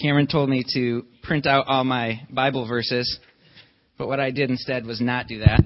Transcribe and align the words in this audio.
Cameron 0.00 0.26
told 0.26 0.48
me 0.48 0.64
to 0.74 1.04
print 1.22 1.46
out 1.46 1.66
all 1.66 1.84
my 1.84 2.22
Bible 2.30 2.66
verses, 2.66 3.18
but 3.98 4.08
what 4.08 4.18
I 4.18 4.30
did 4.30 4.48
instead 4.50 4.86
was 4.86 5.00
not 5.00 5.26
do 5.26 5.40
that. 5.40 5.60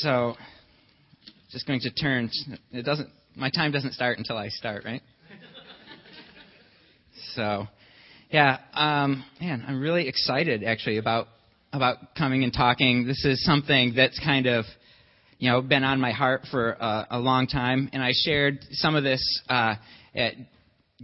So, 0.00 0.34
just 1.50 1.66
going 1.66 1.80
to 1.80 1.90
turn. 1.90 2.30
It 2.72 2.84
doesn't. 2.84 3.08
My 3.36 3.50
time 3.50 3.72
doesn't 3.72 3.94
start 3.94 4.18
until 4.18 4.36
I 4.36 4.48
start, 4.48 4.84
right? 4.84 5.02
So, 7.34 7.66
yeah, 8.30 8.58
um, 8.74 9.24
man, 9.40 9.64
I'm 9.66 9.80
really 9.80 10.08
excited 10.08 10.62
actually 10.62 10.98
about 10.98 11.28
about 11.72 12.14
coming 12.16 12.44
and 12.44 12.52
talking. 12.52 13.06
This 13.06 13.24
is 13.24 13.42
something 13.44 13.94
that's 13.96 14.20
kind 14.20 14.46
of 14.46 14.66
you 15.44 15.50
know 15.50 15.60
been 15.60 15.84
on 15.84 16.00
my 16.00 16.12
heart 16.12 16.46
for 16.50 16.70
a, 16.70 17.06
a 17.10 17.18
long 17.18 17.46
time, 17.46 17.90
and 17.92 18.02
I 18.02 18.12
shared 18.14 18.64
some 18.70 18.94
of 18.96 19.04
this 19.04 19.20
uh, 19.50 19.74
at 20.14 20.32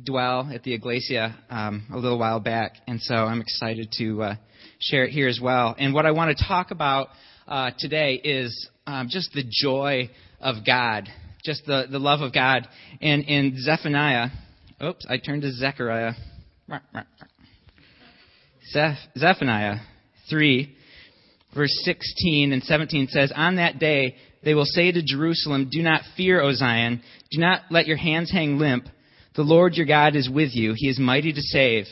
Dwell 0.02 0.50
at 0.50 0.62
the 0.62 0.73
Iglesia 0.73 1.37
um, 1.51 1.87
a 1.92 1.98
little 1.98 2.19
while 2.19 2.41
back, 2.41 2.77
and 2.87 3.02
so 3.02 3.14
I'm 3.14 3.42
excited 3.42 3.92
to 3.98 4.23
uh, 4.23 4.34
share 4.78 5.05
it 5.05 5.11
here 5.11 5.28
as 5.28 5.41
well. 5.42 5.77
And 5.78 5.92
what 5.92 6.06
I 6.06 6.12
want 6.12 6.34
to 6.34 6.42
talk 6.48 6.70
about 6.70 7.09
uh, 7.47 7.73
today 7.78 8.14
is 8.14 8.70
um, 8.87 9.09
just 9.11 9.30
the 9.34 9.45
joy 9.47 10.09
of 10.41 10.64
God, 10.64 11.11
just 11.45 11.66
the, 11.66 11.84
the 11.91 11.98
love 11.98 12.22
of 12.22 12.33
God. 12.33 12.66
And 13.02 13.25
in 13.25 13.59
Zephaniah, 13.61 14.28
oops, 14.83 15.05
I 15.06 15.19
turned 15.19 15.42
to 15.42 15.52
Zechariah. 15.52 16.12
Zephaniah 19.19 19.80
3, 20.30 20.77
verse 21.55 21.80
16 21.84 22.55
and 22.55 22.62
17 22.62 23.09
says, 23.09 23.33
On 23.36 23.56
that 23.56 23.78
day 23.78 24.16
they 24.42 24.54
will 24.54 24.64
say 24.64 24.90
to 24.90 25.02
Jerusalem, 25.02 25.68
Do 25.70 25.82
not 25.82 26.02
fear, 26.16 26.40
O 26.40 26.52
Zion. 26.52 27.02
Do 27.30 27.38
not 27.38 27.62
let 27.70 27.86
your 27.86 27.96
hands 27.96 28.30
hang 28.30 28.58
limp. 28.58 28.86
The 29.36 29.42
Lord 29.42 29.74
your 29.74 29.86
God 29.86 30.16
is 30.16 30.28
with 30.28 30.54
you. 30.54 30.74
He 30.76 30.88
is 30.88 30.98
mighty 30.98 31.32
to 31.32 31.40
save. 31.40 31.86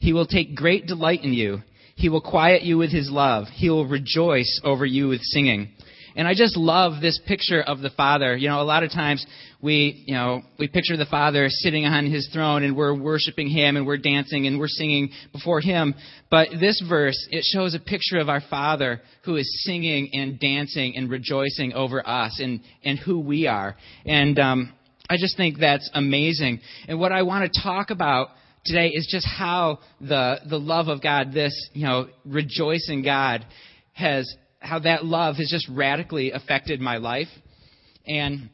He 0.00 0.12
will 0.12 0.26
take 0.26 0.54
great 0.54 0.86
delight 0.86 1.22
in 1.22 1.32
you. 1.32 1.62
He 1.96 2.08
will 2.08 2.20
quiet 2.20 2.62
you 2.62 2.76
with 2.76 2.90
his 2.90 3.10
love. 3.10 3.46
He 3.48 3.70
will 3.70 3.86
rejoice 3.86 4.60
over 4.64 4.84
you 4.84 5.08
with 5.08 5.22
singing. 5.22 5.70
And 6.16 6.28
I 6.28 6.34
just 6.34 6.56
love 6.56 7.00
this 7.00 7.20
picture 7.26 7.60
of 7.60 7.80
the 7.80 7.90
Father. 7.90 8.36
You 8.36 8.48
know, 8.48 8.60
a 8.60 8.62
lot 8.62 8.82
of 8.82 8.90
times 8.90 9.26
we, 9.60 10.04
you 10.06 10.14
know, 10.14 10.42
we 10.58 10.68
picture 10.68 10.96
the 10.96 11.06
Father 11.06 11.46
sitting 11.48 11.84
on 11.86 12.06
his 12.06 12.28
throne 12.32 12.62
and 12.62 12.76
we're 12.76 12.94
worshiping 12.94 13.48
him 13.48 13.76
and 13.76 13.86
we're 13.86 13.98
dancing 13.98 14.46
and 14.46 14.58
we're 14.58 14.68
singing 14.68 15.10
before 15.32 15.60
him. 15.60 15.94
But 16.30 16.48
this 16.60 16.82
verse, 16.88 17.26
it 17.30 17.44
shows 17.44 17.74
a 17.74 17.80
picture 17.80 18.18
of 18.18 18.28
our 18.28 18.42
Father 18.48 19.00
who 19.24 19.36
is 19.36 19.64
singing 19.64 20.10
and 20.12 20.38
dancing 20.38 20.96
and 20.96 21.10
rejoicing 21.10 21.72
over 21.72 22.06
us 22.06 22.38
and, 22.40 22.60
and 22.84 22.98
who 22.98 23.18
we 23.18 23.46
are. 23.46 23.76
And, 24.06 24.38
um, 24.38 24.72
I 25.08 25.16
just 25.18 25.36
think 25.36 25.58
that's 25.58 25.90
amazing. 25.92 26.60
And 26.88 26.98
what 26.98 27.12
I 27.12 27.22
want 27.22 27.52
to 27.52 27.62
talk 27.62 27.90
about 27.90 28.28
today 28.64 28.88
is 28.88 29.06
just 29.10 29.26
how 29.26 29.80
the, 30.00 30.38
the 30.48 30.58
love 30.58 30.88
of 30.88 31.02
God, 31.02 31.32
this, 31.34 31.52
you 31.74 31.84
know, 31.84 32.08
rejoicing 32.24 33.02
God, 33.02 33.44
has, 33.92 34.34
how 34.64 34.78
that 34.80 35.04
love 35.04 35.36
has 35.36 35.48
just 35.50 35.68
radically 35.70 36.32
affected 36.32 36.80
my 36.80 36.96
life. 36.96 37.28
And 38.06 38.50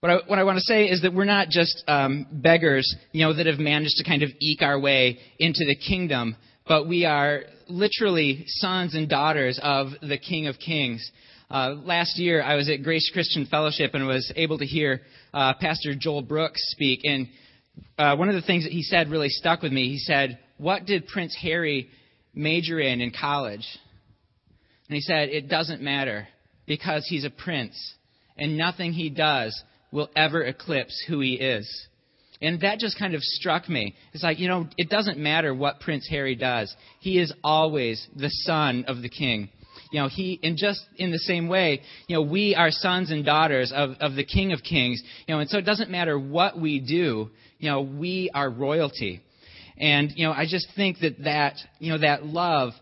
what 0.00 0.10
I, 0.10 0.16
what 0.26 0.38
I 0.38 0.44
want 0.44 0.56
to 0.56 0.64
say 0.64 0.86
is 0.86 1.02
that 1.02 1.14
we're 1.14 1.24
not 1.24 1.48
just 1.48 1.82
um, 1.88 2.26
beggars, 2.30 2.94
you 3.12 3.24
know, 3.24 3.34
that 3.34 3.46
have 3.46 3.58
managed 3.58 3.96
to 3.96 4.04
kind 4.04 4.22
of 4.22 4.30
eke 4.40 4.62
our 4.62 4.78
way 4.78 5.18
into 5.38 5.64
the 5.66 5.76
kingdom, 5.76 6.36
but 6.66 6.86
we 6.86 7.04
are 7.04 7.42
literally 7.68 8.44
sons 8.46 8.94
and 8.94 9.08
daughters 9.08 9.58
of 9.62 9.88
the 10.02 10.18
King 10.18 10.46
of 10.46 10.56
Kings. 10.58 11.10
Uh, 11.50 11.74
last 11.84 12.18
year, 12.18 12.42
I 12.42 12.56
was 12.56 12.68
at 12.68 12.82
Grace 12.82 13.08
Christian 13.12 13.46
Fellowship 13.46 13.94
and 13.94 14.06
was 14.06 14.32
able 14.36 14.58
to 14.58 14.66
hear 14.66 15.00
uh, 15.32 15.54
Pastor 15.60 15.94
Joel 15.98 16.22
Brooks 16.22 16.60
speak. 16.70 17.00
And 17.04 17.28
uh, 17.98 18.16
one 18.16 18.28
of 18.28 18.34
the 18.34 18.42
things 18.42 18.64
that 18.64 18.72
he 18.72 18.82
said 18.82 19.10
really 19.10 19.28
stuck 19.28 19.62
with 19.62 19.72
me. 19.72 19.88
He 19.88 19.98
said, 19.98 20.38
What 20.58 20.86
did 20.86 21.06
Prince 21.06 21.36
Harry 21.40 21.88
major 22.34 22.80
in 22.80 23.00
in 23.00 23.12
college? 23.18 23.66
And 24.88 24.94
he 24.94 25.00
said, 25.00 25.28
It 25.28 25.48
doesn't 25.48 25.80
matter 25.80 26.28
because 26.66 27.06
he's 27.08 27.24
a 27.24 27.30
prince, 27.30 27.94
and 28.36 28.56
nothing 28.56 28.92
he 28.92 29.10
does 29.10 29.60
will 29.92 30.10
ever 30.16 30.42
eclipse 30.42 31.04
who 31.08 31.20
he 31.20 31.34
is. 31.34 31.88
And 32.42 32.60
that 32.60 32.78
just 32.78 32.98
kind 32.98 33.14
of 33.14 33.22
struck 33.22 33.68
me. 33.68 33.94
It's 34.12 34.22
like, 34.22 34.38
you 34.38 34.48
know, 34.48 34.68
it 34.76 34.90
doesn't 34.90 35.18
matter 35.18 35.54
what 35.54 35.80
Prince 35.80 36.06
Harry 36.10 36.34
does. 36.34 36.74
He 37.00 37.18
is 37.18 37.32
always 37.42 38.06
the 38.14 38.28
son 38.28 38.84
of 38.88 39.00
the 39.00 39.08
king. 39.08 39.48
You 39.90 40.00
know, 40.00 40.08
he, 40.08 40.38
and 40.42 40.56
just 40.56 40.84
in 40.96 41.12
the 41.12 41.18
same 41.18 41.48
way, 41.48 41.80
you 42.08 42.16
know, 42.16 42.22
we 42.22 42.54
are 42.54 42.70
sons 42.70 43.10
and 43.10 43.24
daughters 43.24 43.72
of, 43.74 43.90
of 44.00 44.14
the 44.14 44.24
King 44.24 44.52
of 44.52 44.62
Kings. 44.62 45.02
You 45.26 45.34
know, 45.34 45.40
and 45.40 45.48
so 45.48 45.58
it 45.58 45.64
doesn't 45.64 45.90
matter 45.90 46.18
what 46.18 46.60
we 46.60 46.80
do, 46.80 47.30
you 47.58 47.70
know, 47.70 47.80
we 47.80 48.30
are 48.34 48.50
royalty. 48.50 49.22
And, 49.78 50.12
you 50.16 50.26
know, 50.26 50.32
I 50.32 50.46
just 50.48 50.68
think 50.74 50.98
that 51.00 51.24
that, 51.24 51.56
you 51.78 51.92
know, 51.92 51.98
that 51.98 52.24
love, 52.24 52.72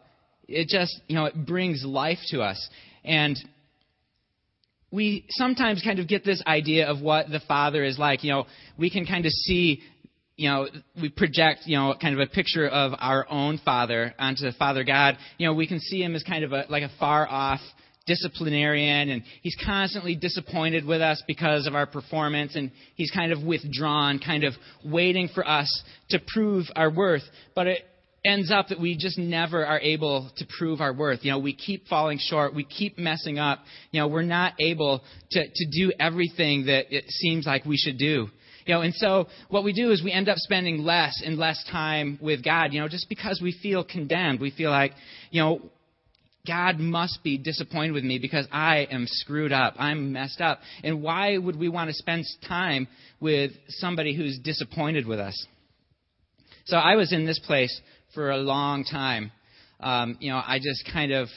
it 0.49 0.69
just, 0.69 1.01
you 1.09 1.15
know, 1.15 1.27
it 1.27 1.47
brings 1.47 1.85
life 1.85 2.19
to 2.31 2.43
us. 2.43 2.69
And 3.05 3.37
we 4.91 5.25
sometimes 5.31 5.83
kind 5.83 5.99
of 5.99 6.09
get 6.09 6.25
this 6.25 6.43
idea 6.47 6.89
of 6.89 7.01
what 7.01 7.29
the 7.29 7.41
Father 7.49 7.83
is 7.85 7.99
like. 7.99 8.23
You 8.25 8.31
know, 8.31 8.47
we 8.79 8.91
can 8.91 9.07
kind 9.07 9.27
of 9.27 9.33
see 9.33 9.83
you 10.37 10.49
know, 10.49 10.67
we 11.01 11.11
project, 11.11 11.61
you 11.65 11.77
know, 11.77 11.95
kind 12.01 12.13
of 12.13 12.21
a 12.21 12.27
picture 12.27 12.67
of 12.67 12.93
our 12.99 13.25
own 13.31 13.61
Father 13.65 14.15
onto 14.19 14.51
Father 14.59 14.83
God. 14.83 15.17
You 15.39 15.47
know, 15.47 15.55
we 15.55 15.69
can 15.69 15.79
see 15.79 16.03
him 16.03 16.17
as 16.17 16.25
kind 16.25 16.43
of 16.43 16.53
a, 16.53 16.65
like 16.69 16.83
a 16.83 16.91
far 16.99 17.29
off 17.29 17.61
disciplinarian 18.07 19.11
and 19.11 19.23
he's 19.43 19.57
constantly 19.65 20.15
disappointed 20.15 20.85
with 20.85 21.01
us 21.01 21.23
because 21.27 21.67
of 21.67 21.75
our 21.75 21.87
performance 21.87 22.55
and 22.55 22.71
he's 22.97 23.11
kind 23.11 23.33
of 23.33 23.43
withdrawn, 23.43 24.19
kind 24.19 24.45
of 24.45 24.53
waiting 24.85 25.29
for 25.35 25.47
us 25.49 25.85
to 26.11 26.19
prove 26.35 26.67
our 26.77 26.91
worth. 26.91 27.23
But 27.55 27.67
it 27.69 27.85
ends 28.25 28.51
up 28.51 28.69
that 28.69 28.81
we 28.81 28.97
just 28.97 29.19
never 29.19 29.65
are 29.67 29.81
able 29.81 30.31
to 30.37 30.47
prove 30.59 30.81
our 30.81 30.93
worth. 30.93 31.21
You 31.23 31.33
know, 31.33 31.39
we 31.39 31.55
keep 31.55 31.87
falling 31.89 32.19
short, 32.21 32.55
we 32.55 32.65
keep 32.65 32.99
messing 32.99 33.39
up. 33.39 33.61
You 33.91 34.01
know, 34.01 34.09
we're 34.09 34.23
not 34.23 34.55
able 34.59 35.03
to, 35.33 35.45
to 35.45 35.67
do 35.71 35.93
everything 36.01 36.67
that 36.67 36.87
it 36.95 37.05
seems 37.09 37.47
like 37.47 37.65
we 37.65 37.77
should 37.77 37.99
do. 37.99 38.29
You 38.67 38.75
know, 38.75 38.81
and 38.81 38.95
so 38.95 39.27
what 39.51 39.63
we 39.63 39.75
do 39.75 39.91
is 39.91 40.03
we 40.03 40.11
end 40.11 40.29
up 40.29 40.39
spending 40.39 40.79
less 40.79 41.23
and 41.25 41.37
less 41.37 41.63
time 41.71 42.19
with 42.23 42.43
God, 42.43 42.73
you 42.73 42.81
know, 42.81 42.89
just 42.89 43.11
because 43.11 43.41
we 43.43 43.53
feel 43.63 43.85
condemned. 43.85 44.41
We 44.41 44.51
feel 44.51 44.71
like, 44.71 44.93
you 45.31 45.43
know, 45.43 45.61
God 46.47 46.79
must 46.79 47.23
be 47.23 47.39
disappointed 47.39 47.93
with 47.93 48.05
me 48.05 48.19
because 48.19 48.47
I 48.53 48.87
am 48.91 49.07
screwed 49.07 49.53
up. 49.53 49.75
I'm 49.79 50.13
messed 50.13 50.41
up. 50.41 50.61
And 50.83 51.03
why 51.03 51.37
would 51.37 51.57
we 51.57 51.69
want 51.69 51.89
to 51.89 51.95
spend 51.95 52.25
time 52.47 52.87
with 53.21 53.53
somebody 53.69 54.15
who's 54.15 54.39
disappointed 54.39 55.07
with 55.07 55.21
us? 55.21 55.47
So 56.67 56.77
I 56.77 56.97
was 56.97 57.13
in 57.13 57.27
this 57.27 57.39
place 57.39 57.81
for 58.15 58.31
a 58.31 58.39
long 58.39 58.85
time. 58.85 59.33
Um, 59.81 60.17
you 60.21 60.31
know, 60.31 60.37
I 60.37 60.59
just 60.63 60.89
kind 60.93 61.13
of 61.13 61.29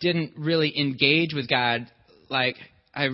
didn't 0.00 0.32
really 0.36 0.72
engage 0.78 1.32
with 1.34 1.48
God 1.48 1.86
like 2.28 2.56
I 2.94 3.08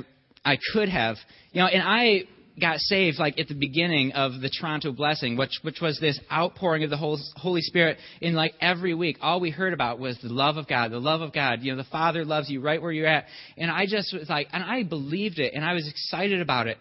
I 0.45 0.59
could 0.73 0.89
have. 0.89 1.17
You 1.53 1.63
know, 1.63 1.69
and 1.69 1.83
I 1.83 2.25
got 2.61 2.79
saved 2.79 3.19
like 3.19 3.39
at 3.39 3.49
the 3.49 3.55
beginning 3.55 4.13
of 4.13 4.41
the 4.41 4.49
Toronto 4.49 4.93
blessing, 4.93 5.37
which 5.37 5.59
which 5.63 5.81
was 5.81 5.99
this 6.01 6.19
outpouring 6.33 6.85
of 6.85 6.91
the 6.91 6.97
Holy 6.97 7.61
Spirit 7.63 7.99
in 8.21 8.35
like 8.35 8.55
every 8.61 8.95
week. 8.95 9.19
All 9.21 9.41
we 9.41 9.51
heard 9.51 9.73
about 9.73 9.99
was 9.99 10.19
the 10.23 10.29
love 10.29 10.57
of 10.57 10.69
God, 10.69 10.91
the 10.91 10.99
love 10.99 11.21
of 11.21 11.33
God. 11.33 11.63
You 11.63 11.73
know, 11.73 11.79
the 11.79 11.89
Father 11.91 12.25
loves 12.25 12.49
you 12.51 12.61
right 12.61 12.81
where 12.81 12.93
you're 12.93 13.07
at. 13.07 13.27
And 13.57 13.71
I 13.71 13.87
just 13.87 14.15
was 14.15 14.29
like, 14.29 14.49
and 14.53 14.63
I 14.63 14.83
believed 14.83 15.39
it, 15.39 15.55
and 15.55 15.65
I 15.65 15.75
was 15.75 15.89
excited 15.89 16.41
about 16.41 16.67
it. 16.67 16.79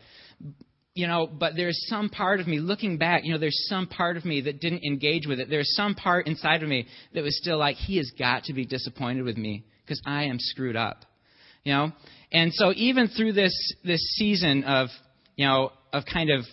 You 0.95 1.07
know, 1.07 1.25
but 1.25 1.55
there's 1.55 1.87
some 1.87 2.09
part 2.09 2.39
of 2.39 2.47
me 2.47 2.59
looking 2.59 2.97
back. 2.97 3.23
You 3.23 3.33
know, 3.33 3.39
there's 3.39 3.65
some 3.67 3.87
part 3.87 4.15
of 4.15 4.25
me 4.25 4.41
that 4.41 4.61
didn't 4.61 4.83
engage 4.83 5.25
with 5.25 5.39
it. 5.39 5.49
There's 5.49 5.75
some 5.75 5.95
part 5.95 6.27
inside 6.27 6.61
of 6.61 6.69
me 6.69 6.85
that 7.15 7.23
was 7.23 7.35
still 7.37 7.57
like, 7.57 7.77
he 7.77 7.97
has 7.97 8.11
got 8.17 8.43
to 8.43 8.53
be 8.53 8.63
disappointed 8.65 9.23
with 9.23 9.35
me 9.35 9.63
because 9.83 9.99
I 10.05 10.25
am 10.25 10.37
screwed 10.39 10.75
up. 10.75 11.05
You 11.63 11.73
know, 11.73 11.91
and 12.31 12.53
so 12.53 12.73
even 12.75 13.07
through 13.07 13.33
this 13.33 13.73
this 13.85 14.01
season 14.17 14.65
of 14.65 14.89
you 15.37 15.45
know 15.45 15.71
of 15.93 16.03
kind 16.11 16.29
of 16.29 16.43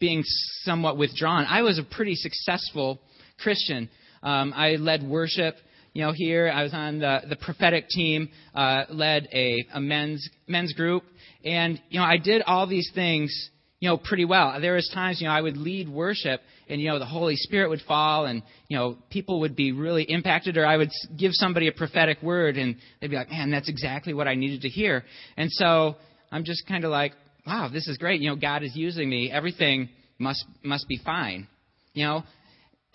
being 0.00 0.22
somewhat 0.64 0.98
withdrawn, 0.98 1.46
I 1.48 1.62
was 1.62 1.78
a 1.78 1.84
pretty 1.84 2.16
successful 2.16 2.98
Christian. 3.38 3.88
Um, 4.22 4.52
I 4.54 4.72
led 4.72 5.04
worship. 5.04 5.54
You 5.92 6.02
know, 6.02 6.12
here 6.12 6.50
I 6.52 6.64
was 6.64 6.74
on 6.74 6.98
the, 6.98 7.20
the 7.28 7.36
prophetic 7.36 7.88
team, 7.88 8.30
uh, 8.54 8.84
led 8.90 9.28
a, 9.32 9.64
a 9.72 9.80
men's 9.80 10.28
men's 10.48 10.72
group, 10.72 11.04
and 11.44 11.80
you 11.88 12.00
know 12.00 12.04
I 12.04 12.16
did 12.18 12.42
all 12.42 12.66
these 12.66 12.90
things 12.94 13.50
you 13.80 13.88
know, 13.88 13.96
pretty 13.96 14.24
well. 14.24 14.60
There 14.60 14.74
was 14.74 14.90
times, 14.92 15.20
you 15.20 15.28
know, 15.28 15.32
I 15.32 15.40
would 15.40 15.56
lead 15.56 15.88
worship 15.88 16.40
and, 16.68 16.80
you 16.80 16.88
know, 16.88 16.98
the 16.98 17.06
Holy 17.06 17.36
Spirit 17.36 17.70
would 17.70 17.80
fall 17.86 18.26
and, 18.26 18.42
you 18.66 18.76
know, 18.76 18.96
people 19.08 19.40
would 19.40 19.54
be 19.54 19.72
really 19.72 20.02
impacted 20.02 20.56
or 20.56 20.66
I 20.66 20.76
would 20.76 20.90
give 21.16 21.30
somebody 21.34 21.68
a 21.68 21.72
prophetic 21.72 22.20
word 22.20 22.56
and 22.56 22.76
they'd 23.00 23.10
be 23.10 23.16
like, 23.16 23.30
man, 23.30 23.50
that's 23.50 23.68
exactly 23.68 24.14
what 24.14 24.26
I 24.26 24.34
needed 24.34 24.62
to 24.62 24.68
hear. 24.68 25.04
And 25.36 25.50
so 25.52 25.94
I'm 26.32 26.44
just 26.44 26.66
kind 26.66 26.84
of 26.84 26.90
like, 26.90 27.12
wow, 27.46 27.68
this 27.72 27.86
is 27.86 27.98
great. 27.98 28.20
You 28.20 28.30
know, 28.30 28.36
God 28.36 28.64
is 28.64 28.74
using 28.74 29.08
me. 29.08 29.30
Everything 29.30 29.88
must, 30.18 30.44
must 30.64 30.88
be 30.88 30.98
fine. 31.04 31.46
You 31.92 32.04
know? 32.04 32.24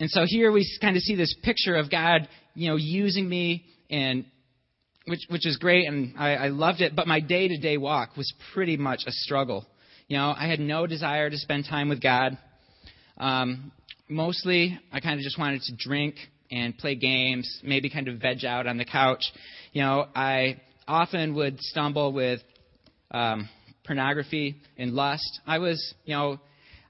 And 0.00 0.10
so 0.10 0.24
here 0.26 0.52
we 0.52 0.68
kind 0.82 0.96
of 0.96 1.02
see 1.02 1.14
this 1.14 1.34
picture 1.42 1.76
of 1.76 1.90
God, 1.90 2.28
you 2.54 2.68
know, 2.68 2.76
using 2.76 3.26
me 3.26 3.64
and 3.90 4.26
which 5.06 5.20
which 5.28 5.46
is 5.46 5.58
great 5.58 5.86
and 5.86 6.14
I, 6.18 6.34
I 6.34 6.48
loved 6.48 6.80
it, 6.80 6.96
but 6.96 7.06
my 7.06 7.20
day 7.20 7.48
to 7.48 7.58
day 7.58 7.76
walk 7.76 8.16
was 8.16 8.32
pretty 8.54 8.78
much 8.78 9.02
a 9.06 9.12
struggle 9.12 9.66
You 10.06 10.18
know, 10.18 10.34
I 10.36 10.48
had 10.48 10.60
no 10.60 10.86
desire 10.86 11.30
to 11.30 11.38
spend 11.38 11.64
time 11.64 11.88
with 11.88 12.02
God. 12.02 12.36
Um, 13.16 13.72
mostly, 14.06 14.78
I 14.92 15.00
kind 15.00 15.18
of 15.18 15.24
just 15.24 15.38
wanted 15.38 15.62
to 15.62 15.76
drink 15.78 16.16
and 16.50 16.76
play 16.76 16.94
games, 16.94 17.60
maybe 17.64 17.88
kind 17.88 18.08
of 18.08 18.20
veg 18.20 18.44
out 18.44 18.66
on 18.66 18.76
the 18.76 18.84
couch. 18.84 19.22
You 19.72 19.80
know, 19.80 20.06
I 20.14 20.60
often 20.86 21.34
would 21.36 21.58
stumble 21.60 22.12
with 22.12 22.40
um, 23.12 23.48
pornography 23.86 24.56
and 24.76 24.92
lust. 24.92 25.40
I 25.46 25.58
was, 25.58 25.94
you 26.04 26.14
know, 26.14 26.38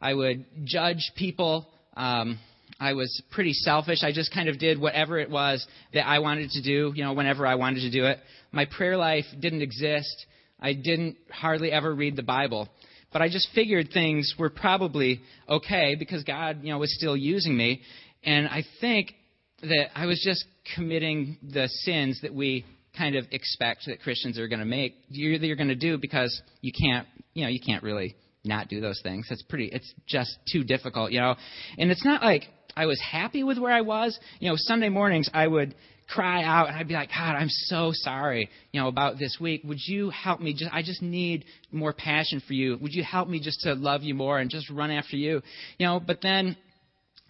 I 0.01 0.13
would 0.13 0.45
judge 0.65 1.13
people. 1.17 1.69
Um, 1.97 2.41
I 2.81 2.95
was 2.95 3.23
pretty 3.31 3.53
selfish. 3.53 4.03
I 4.03 4.11
just 4.11 4.35
kind 4.35 4.49
of 4.49 4.59
did 4.59 4.81
whatever 4.81 5.21
it 5.21 5.31
was 5.31 5.65
that 5.93 6.05
I 6.05 6.19
wanted 6.19 6.51
to 6.51 6.63
do, 6.63 6.93
you 6.97 7.05
know, 7.05 7.13
whenever 7.13 7.47
I 7.47 7.55
wanted 7.55 7.83
to 7.83 7.93
do 7.93 8.07
it. 8.07 8.19
My 8.51 8.65
prayer 8.65 8.97
life 8.97 9.27
didn't 9.39 9.63
exist. 9.63 10.27
I 10.61 10.73
didn't 10.73 11.17
hardly 11.31 11.71
ever 11.71 11.95
read 11.95 12.17
the 12.17 12.25
Bible. 12.25 12.69
But 13.15 13.23
I 13.23 13.29
just 13.29 13.49
figured 13.55 13.91
things 13.95 14.35
were 14.37 14.51
probably 14.51 15.21
okay 15.49 15.95
because 15.97 16.25
God, 16.25 16.59
you 16.65 16.73
know, 16.73 16.79
was 16.79 16.93
still 16.95 17.17
using 17.17 17.57
me. 17.57 17.81
And 18.25 18.49
I 18.49 18.65
think 18.81 19.15
that 19.63 19.97
I 19.97 20.07
was 20.07 20.21
just 20.23 20.45
committing 20.75 21.39
the 21.41 21.69
sins 21.69 22.19
that 22.23 22.35
we 22.35 22.65
kind 22.99 23.15
of 23.15 23.25
expect 23.31 23.85
that 23.87 24.01
Christians 24.01 24.37
are 24.37 24.49
going 24.49 24.59
to 24.59 24.67
make. 24.67 24.97
You're, 25.09 25.35
you're 25.35 25.55
going 25.55 25.69
to 25.69 25.77
do 25.77 25.97
because 25.97 26.43
you 26.61 26.73
can't, 26.73 27.07
you 27.35 27.45
know, 27.45 27.51
you 27.51 27.61
can't 27.65 27.85
really 27.85 28.17
not 28.45 28.67
do 28.69 28.81
those 28.81 29.01
things. 29.05 29.29
It's 29.31 29.43
pretty, 29.43 29.67
it's 29.67 29.95
just 30.09 30.37
too 30.53 30.65
difficult, 30.65 31.13
you 31.13 31.21
know. 31.21 31.37
And 31.79 31.93
it's 31.93 32.05
not 32.05 32.21
like 32.21 32.43
I 32.77 32.87
was 32.87 33.01
happy 33.01 33.45
with 33.45 33.59
where 33.59 33.73
I 33.73 33.83
was. 33.83 34.19
You 34.41 34.51
know, 34.51 34.57
Sunday 34.59 34.89
mornings 34.89 35.31
I 35.33 35.47
would 35.47 35.77
cry 36.09 36.43
out 36.45 36.69
and 36.69 36.77
I'd 36.77 36.89
be 36.89 36.95
like, 36.95 37.09
God, 37.09 37.35
I'm 37.35 37.49
so 37.49 37.91
sorry, 37.93 38.49
you 38.73 38.81
know, 38.81 38.89
about 38.89 39.19
this 39.19 39.39
week. 39.41 39.63
Would 39.65 39.79
you 39.87 40.11
help 40.11 40.41
me? 40.41 40.55
Just, 40.55 40.73
I 40.73 40.83
just 40.83 41.03
need 41.03 41.45
more 41.73 41.93
passion 41.93 42.43
for 42.47 42.53
you. 42.53 42.79
Would 42.81 42.93
you 42.93 43.03
help 43.03 43.29
me 43.29 43.41
just 43.41 43.61
to 43.61 43.75
love 43.75 44.03
you 44.03 44.15
more 44.15 44.39
and 44.39 44.51
just 44.51 44.71
run 44.71 44.91
after 44.91 45.17
you? 45.17 45.43
You 45.79 45.87
know, 45.87 46.01
but 46.01 46.19
then 46.23 46.57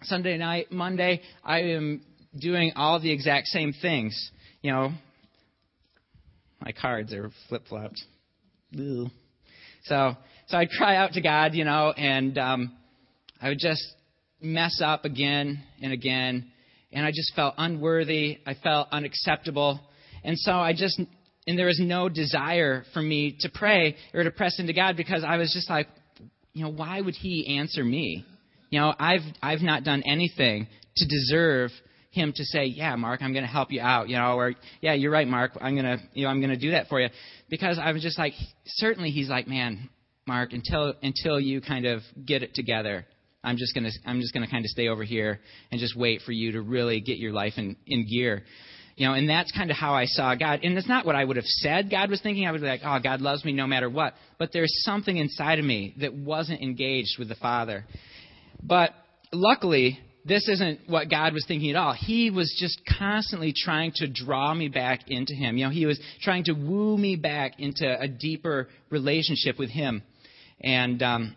Sunday 0.03 0.37
night, 0.37 0.71
Monday, 0.71 1.21
I 1.43 1.61
am 1.61 2.01
doing 2.39 2.73
all 2.75 2.99
the 2.99 3.11
exact 3.11 3.47
same 3.47 3.73
things. 3.81 4.31
You 4.61 4.71
know, 4.71 4.91
my 6.61 6.71
cards 6.71 7.13
are 7.13 7.31
flip 7.47 7.63
flopped. 7.67 8.01
So, 8.73 10.15
so 10.47 10.57
I'd 10.57 10.69
cry 10.69 10.97
out 10.97 11.13
to 11.13 11.21
God, 11.21 11.53
you 11.53 11.63
know, 11.63 11.91
and 11.91 12.37
um, 12.37 12.73
I 13.41 13.49
would 13.49 13.59
just 13.59 13.83
mess 14.41 14.81
up 14.83 15.05
again 15.05 15.63
and 15.81 15.93
again 15.93 16.51
and 16.95 17.05
I 17.05 17.11
just 17.11 17.35
felt 17.35 17.53
unworthy. 17.57 18.39
I 18.47 18.55
felt 18.55 18.87
unacceptable. 18.91 19.79
And 20.23 20.39
so 20.39 20.53
I 20.53 20.73
just, 20.73 20.99
and 21.45 21.59
there 21.59 21.67
was 21.67 21.79
no 21.79 22.09
desire 22.09 22.83
for 22.93 23.01
me 23.01 23.37
to 23.41 23.49
pray 23.53 23.97
or 24.13 24.23
to 24.23 24.31
press 24.31 24.59
into 24.59 24.73
God 24.73 24.97
because 24.97 25.23
I 25.23 25.37
was 25.37 25.53
just 25.53 25.69
like, 25.69 25.87
you 26.53 26.63
know, 26.63 26.71
why 26.71 26.99
would 27.01 27.13
He 27.13 27.57
answer 27.59 27.83
me? 27.83 28.25
You 28.71 28.79
know, 28.79 28.93
I've, 28.97 29.21
I've 29.43 29.61
not 29.61 29.83
done 29.83 30.01
anything 30.05 30.67
to 30.95 31.05
deserve 31.05 31.69
him 32.11 32.31
to 32.33 32.45
say, 32.45 32.65
"Yeah, 32.65 32.95
Mark, 32.95 33.21
I'm 33.21 33.33
going 33.33 33.43
to 33.43 33.51
help 33.51 33.73
you 33.73 33.81
out," 33.81 34.07
you 34.07 34.15
know, 34.15 34.37
or 34.37 34.53
"Yeah, 34.79 34.93
you're 34.93 35.11
right, 35.11 35.27
Mark, 35.27 35.51
I'm 35.59 35.75
going 35.75 35.85
to, 35.85 36.01
you 36.13 36.23
know, 36.23 36.29
I'm 36.29 36.39
going 36.39 36.49
to 36.51 36.57
do 36.57 36.71
that 36.71 36.87
for 36.87 37.01
you," 37.01 37.09
because 37.49 37.77
I 37.77 37.91
was 37.91 38.01
just 38.01 38.17
like, 38.17 38.31
certainly 38.65 39.09
he's 39.09 39.27
like, 39.27 39.49
"Man, 39.49 39.89
Mark, 40.25 40.53
until 40.53 40.93
until 41.03 41.41
you 41.41 41.59
kind 41.59 41.85
of 41.85 42.01
get 42.25 42.41
it 42.41 42.55
together, 42.55 43.05
I'm 43.45 43.57
just 43.57 43.73
gonna 43.75 43.91
I'm 44.05 44.19
just 44.19 44.33
gonna 44.33 44.49
kind 44.49 44.65
of 44.65 44.69
stay 44.69 44.87
over 44.87 45.03
here 45.03 45.39
and 45.71 45.79
just 45.79 45.95
wait 45.95 46.21
for 46.25 46.31
you 46.31 46.53
to 46.53 46.61
really 46.61 46.99
get 46.99 47.17
your 47.17 47.31
life 47.31 47.53
in, 47.57 47.75
in 47.85 48.07
gear. 48.07 48.43
You 48.97 49.07
know, 49.07 49.13
and 49.13 49.29
that's 49.29 49.51
kind 49.51 49.69
of 49.69 49.77
how 49.77 49.93
I 49.93 50.05
saw 50.05 50.35
God. 50.35 50.61
And 50.63 50.77
it's 50.77 50.87
not 50.87 51.05
what 51.05 51.15
I 51.15 51.23
would 51.23 51.35
have 51.35 51.45
said 51.45 51.91
God 51.91 52.09
was 52.09 52.21
thinking. 52.21 52.47
I 52.47 52.51
would 52.51 52.61
be 52.61 52.67
like, 52.67 52.79
oh, 52.83 52.97
God 53.03 53.19
loves 53.19 53.43
me 53.43 53.51
no 53.51 53.67
matter 53.67 53.89
what. 53.89 54.13
But 54.39 54.53
there's 54.53 54.71
something 54.83 55.17
inside 55.17 55.59
of 55.59 55.65
me 55.65 55.93
that 55.99 56.13
wasn't 56.13 56.61
engaged 56.61 57.19
with 57.19 57.27
the 57.27 57.35
Father. 57.35 57.85
But 58.63 58.91
luckily, 59.33 59.99
this 60.23 60.47
isn't 60.47 60.79
what 60.87 61.09
God 61.09 61.33
was 61.33 61.45
thinking 61.45 61.71
at 61.71 61.75
all. 61.75 61.93
He 61.93 62.31
was 62.31 62.55
just 62.57 62.81
constantly 62.97 63.53
trying 63.55 63.91
to 63.95 64.07
draw 64.07 64.53
me 64.53 64.69
back 64.69 65.01
into 65.07 65.33
Him. 65.33 65.57
You 65.57 65.65
know, 65.65 65.71
He 65.71 65.85
was 65.85 65.99
trying 66.21 66.45
to 66.45 66.53
woo 66.53 66.97
me 66.97 67.17
back 67.17 67.59
into 67.59 67.85
a 67.99 68.07
deeper 68.07 68.69
relationship 68.89 69.59
with 69.59 69.69
Him. 69.69 70.03
And 70.61 71.03
um, 71.03 71.35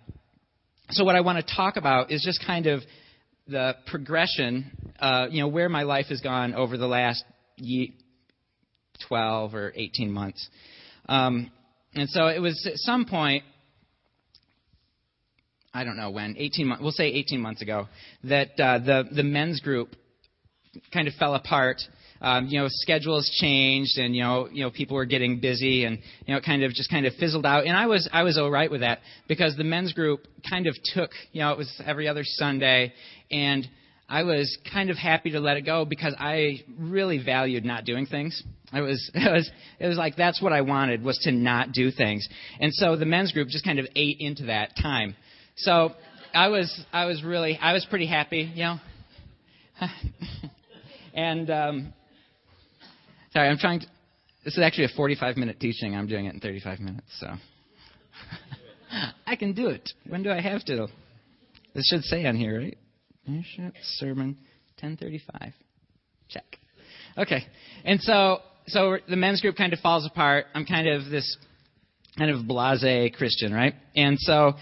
so 0.90 1.04
what 1.04 1.16
I 1.16 1.20
want 1.20 1.46
to 1.46 1.54
talk 1.54 1.76
about 1.76 2.10
is 2.10 2.22
just 2.22 2.44
kind 2.46 2.66
of 2.66 2.82
the 3.46 3.74
progression, 3.86 4.92
uh, 4.98 5.26
you 5.30 5.40
know, 5.40 5.48
where 5.48 5.68
my 5.68 5.82
life 5.82 6.06
has 6.06 6.20
gone 6.20 6.54
over 6.54 6.76
the 6.76 6.86
last 6.86 7.24
12 9.06 9.54
or 9.54 9.72
18 9.74 10.10
months. 10.10 10.48
Um, 11.08 11.50
and 11.94 12.08
so 12.08 12.28
it 12.28 12.40
was 12.40 12.66
at 12.66 12.76
some 12.76 13.04
point, 13.04 13.44
I 15.72 15.84
don't 15.84 15.96
know 15.96 16.10
when, 16.10 16.36
18 16.38 16.66
months, 16.66 16.82
we'll 16.82 16.92
say 16.92 17.08
18 17.08 17.40
months 17.40 17.62
ago, 17.62 17.88
that 18.24 18.48
uh, 18.58 18.78
the, 18.78 19.04
the 19.12 19.22
men's 19.22 19.60
group 19.60 19.94
kind 20.92 21.08
of 21.08 21.14
fell 21.14 21.34
apart 21.34 21.80
um, 22.20 22.46
you 22.48 22.58
know, 22.58 22.66
schedules 22.68 23.28
changed 23.40 23.98
and, 23.98 24.14
you 24.14 24.22
know, 24.22 24.48
you 24.50 24.62
know, 24.62 24.70
people 24.70 24.96
were 24.96 25.04
getting 25.04 25.40
busy 25.40 25.84
and, 25.84 25.98
you 26.26 26.34
know, 26.34 26.38
it 26.38 26.44
kind 26.44 26.62
of 26.62 26.72
just 26.72 26.90
kind 26.90 27.06
of 27.06 27.14
fizzled 27.14 27.46
out. 27.46 27.66
And 27.66 27.76
I 27.76 27.86
was, 27.86 28.08
I 28.12 28.22
was 28.22 28.38
all 28.38 28.50
right 28.50 28.70
with 28.70 28.80
that 28.80 29.00
because 29.28 29.56
the 29.56 29.64
men's 29.64 29.92
group 29.92 30.26
kind 30.48 30.66
of 30.66 30.74
took, 30.94 31.10
you 31.32 31.40
know, 31.40 31.52
it 31.52 31.58
was 31.58 31.82
every 31.84 32.08
other 32.08 32.22
Sunday 32.24 32.92
and 33.30 33.66
I 34.08 34.22
was 34.22 34.56
kind 34.72 34.90
of 34.90 34.96
happy 34.96 35.30
to 35.32 35.40
let 35.40 35.58
it 35.58 35.62
go 35.62 35.84
because 35.84 36.14
I 36.18 36.60
really 36.78 37.22
valued 37.22 37.64
not 37.64 37.84
doing 37.84 38.06
things. 38.06 38.42
I 38.72 38.80
was, 38.80 39.10
it 39.14 39.32
was, 39.32 39.50
it 39.78 39.86
was 39.86 39.96
like 39.96 40.16
that's 40.16 40.40
what 40.40 40.52
I 40.52 40.62
wanted 40.62 41.02
was 41.02 41.18
to 41.24 41.32
not 41.32 41.72
do 41.72 41.90
things. 41.90 42.26
And 42.58 42.72
so 42.74 42.96
the 42.96 43.06
men's 43.06 43.32
group 43.32 43.48
just 43.48 43.64
kind 43.64 43.78
of 43.78 43.86
ate 43.94 44.16
into 44.20 44.46
that 44.46 44.72
time. 44.80 45.14
So 45.56 45.92
I 46.34 46.48
was, 46.48 46.84
I 46.92 47.04
was 47.04 47.22
really, 47.22 47.58
I 47.60 47.72
was 47.72 47.86
pretty 47.88 48.06
happy, 48.06 48.50
you 48.54 48.64
know. 48.64 48.76
and 51.14 51.50
um, 51.50 51.92
Sorry, 53.32 53.48
I'm 53.48 53.58
trying 53.58 53.80
to. 53.80 53.86
This 54.44 54.54
is 54.56 54.62
actually 54.62 54.84
a 54.84 54.96
45 54.96 55.36
minute 55.36 55.60
teaching. 55.60 55.94
I'm 55.94 56.06
doing 56.06 56.26
it 56.26 56.34
in 56.34 56.40
35 56.40 56.80
minutes, 56.80 57.06
so. 57.18 57.26
I 59.26 59.36
can 59.36 59.52
do 59.52 59.68
it. 59.68 59.90
When 60.06 60.22
do 60.22 60.30
I 60.30 60.40
have 60.40 60.64
to? 60.66 60.88
This 61.74 61.86
should 61.90 62.04
say 62.04 62.24
on 62.24 62.36
here, 62.36 62.58
right? 62.58 62.78
Sermon 63.98 64.38
1035. 64.80 65.52
Check. 66.28 66.44
Okay. 67.18 67.44
And 67.84 68.00
so, 68.00 68.38
so 68.68 68.96
the 69.08 69.16
men's 69.16 69.40
group 69.40 69.56
kind 69.56 69.72
of 69.72 69.80
falls 69.80 70.06
apart. 70.06 70.46
I'm 70.54 70.64
kind 70.64 70.88
of 70.88 71.10
this 71.10 71.36
kind 72.16 72.30
of 72.30 72.46
blase 72.46 73.12
Christian, 73.16 73.52
right? 73.52 73.74
And 73.94 74.18
so 74.18 74.54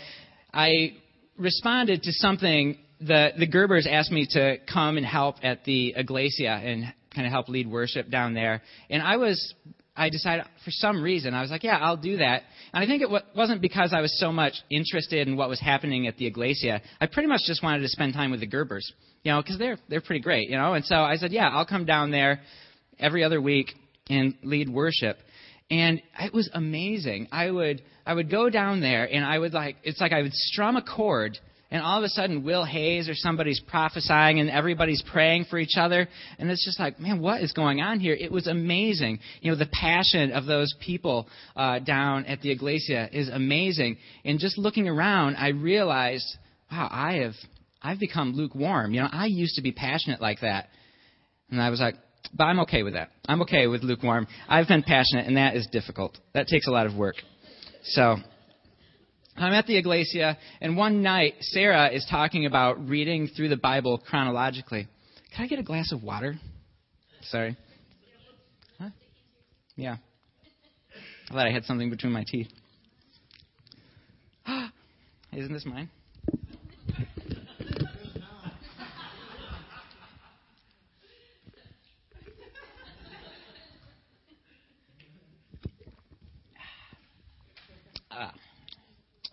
I 0.53 0.95
responded 1.39 2.03
to 2.03 2.13
something 2.13 2.79
the 3.01 3.31
the 3.39 3.46
Gerbers 3.46 3.87
asked 3.87 4.11
me 4.11 4.27
to 4.31 4.56
come 4.73 4.96
and 4.96 5.06
help 5.06 5.37
at 5.43 5.65
the 5.65 5.94
Iglesia 5.96 6.51
and 6.51 6.93
kind 7.17 7.27
of 7.27 7.32
help 7.32 7.49
lead 7.49 7.67
worship 7.69 8.11
down 8.11 8.35
there. 8.35 8.63
And 8.91 9.03
I 9.03 9.17
was, 9.17 9.55
I 9.96 10.11
decided 10.11 10.44
for 10.65 10.70
some 10.70 11.03
reason, 11.03 11.35
I 11.35 11.41
was 11.41 11.51
like, 11.51 11.65
yeah, 11.65 11.79
I'll 11.79 11.96
do 11.96 12.19
that. 12.19 12.43
And 12.73 12.85
I 12.85 12.87
think 12.87 13.03
it 13.03 13.08
wasn't 13.35 13.63
because 13.63 13.93
I 13.96 14.03
was 14.03 14.17
so 14.20 14.31
much 14.31 14.53
interested 14.70 15.27
in 15.27 15.37
what 15.37 15.49
was 15.49 15.58
happening 15.58 16.06
at 16.06 16.19
the 16.19 16.27
Iglesia. 16.27 16.82
I 17.01 17.06
pretty 17.06 17.29
much 17.29 17.41
just 17.46 17.63
wanted 17.63 17.81
to 17.81 17.89
spend 17.89 18.13
time 18.13 18.31
with 18.31 18.41
the 18.41 18.46
Gerbers, 18.46 18.85
you 19.25 19.32
know, 19.32 19.43
because 19.43 19.58
they're 19.58 19.79
they're 19.89 20.03
pretty 20.03 20.20
great, 20.20 20.51
you 20.51 20.56
know. 20.56 20.75
And 20.75 20.85
so 20.85 20.96
I 20.96 21.17
said, 21.17 21.32
yeah, 21.32 21.49
I'll 21.49 21.67
come 21.67 21.87
down 21.87 22.11
there 22.11 22.41
every 22.99 23.25
other 23.25 23.41
week 23.41 23.73
and 24.11 24.35
lead 24.43 24.69
worship. 24.69 25.17
And 25.70 26.01
it 26.20 26.32
was 26.32 26.49
amazing. 26.53 27.29
I 27.32 27.51
would 27.51 27.82
I 28.05 28.15
would 28.15 28.31
go 28.31 28.51
down 28.51 28.81
there 28.81 29.05
and 29.11 29.25
I 29.25 29.39
would 29.39 29.55
like 29.55 29.79
it's 29.82 30.01
like 30.01 30.13
I 30.13 30.23
would 30.23 30.35
strum 30.35 30.77
a 30.77 30.82
chord 30.82 31.39
and 31.70 31.82
all 31.82 31.99
of 31.99 32.05
a 32.05 32.08
sudden 32.08 32.44
Will 32.44 32.65
Hayes 32.65 33.08
or 33.08 33.15
somebody's 33.15 33.61
prophesying 33.61 34.39
and 34.41 34.49
everybody's 34.49 35.03
praying 35.13 35.46
for 35.51 35.58
each 35.58 35.77
other. 35.77 36.08
And 36.39 36.51
it's 36.51 36.65
just 36.65 36.79
like, 36.79 37.01
man, 37.01 37.20
what 37.20 37.41
is 37.41 37.53
going 37.53 37.81
on 37.81 37.99
here? 37.99 38.15
It 38.15 38.31
was 38.31 38.46
amazing. 38.46 39.19
You 39.41 39.51
know, 39.51 39.58
the 39.58 39.69
passion 39.73 40.32
of 40.32 40.46
those 40.46 40.75
people 40.81 41.29
uh, 41.56 41.81
down 41.81 42.27
at 42.27 42.41
the 42.41 42.51
Iglesia 42.51 43.08
is 43.13 43.29
amazing. 43.29 43.96
And 44.25 44.39
just 44.39 44.58
looking 44.58 44.89
around, 44.89 45.37
I 45.37 45.49
realized, 45.49 46.27
wow, 46.70 46.89
I 46.91 47.15
have 47.15 47.35
I've 47.82 48.01
become 48.01 48.32
lukewarm. 48.32 48.94
You 48.94 49.03
know, 49.03 49.08
I 49.13 49.27
used 49.27 49.56
to 49.56 49.63
be 49.63 49.73
passionate 49.73 50.20
like 50.20 50.41
that. 50.41 50.69
And 51.51 51.61
I 51.61 51.70
was 51.70 51.81
like, 51.81 51.94
but 52.35 52.44
I'm 52.44 52.61
okay 52.61 52.82
with 52.82 52.94
that. 52.94 53.11
I'm 53.29 53.43
okay 53.43 53.67
with 53.67 53.82
lukewarm. 53.82 54.27
I've 54.49 54.67
been 54.67 54.82
passionate, 54.82 55.27
and 55.27 55.37
that 55.37 55.55
is 55.55 55.69
difficult. 55.70 56.19
That 56.35 56.49
takes 56.49 56.67
a 56.67 56.70
lot 56.70 56.87
of 56.87 56.96
work. 56.96 57.15
So 57.85 58.17
I'm 59.38 59.52
at 59.52 59.66
the 59.66 59.76
Iglesia, 59.76 60.38
and 60.60 60.76
one 60.76 61.02
night 61.02 61.34
Sarah 61.40 61.90
is 61.93 62.06
talking 62.10 62.46
about 62.46 62.88
reading 62.88 63.28
through 63.28 63.48
the 63.48 63.56
Bible 63.56 63.98
chronologically. 63.98 64.88
Can 65.34 65.44
I 65.44 65.48
get 65.48 65.58
a 65.58 65.62
glass 65.62 65.93
of 65.93 66.02
water? 66.02 66.36
Sorry. 67.22 67.56
Huh? 68.78 68.90
Yeah. 69.76 69.96
I 71.28 71.32
thought 71.34 71.46
I 71.46 71.50
had 71.50 71.64
something 71.64 71.90
between 71.90 72.12
my 72.12 72.24
teeth. 72.26 72.48
Isn't 75.32 75.52
this 75.52 75.66
mine? 75.66 75.90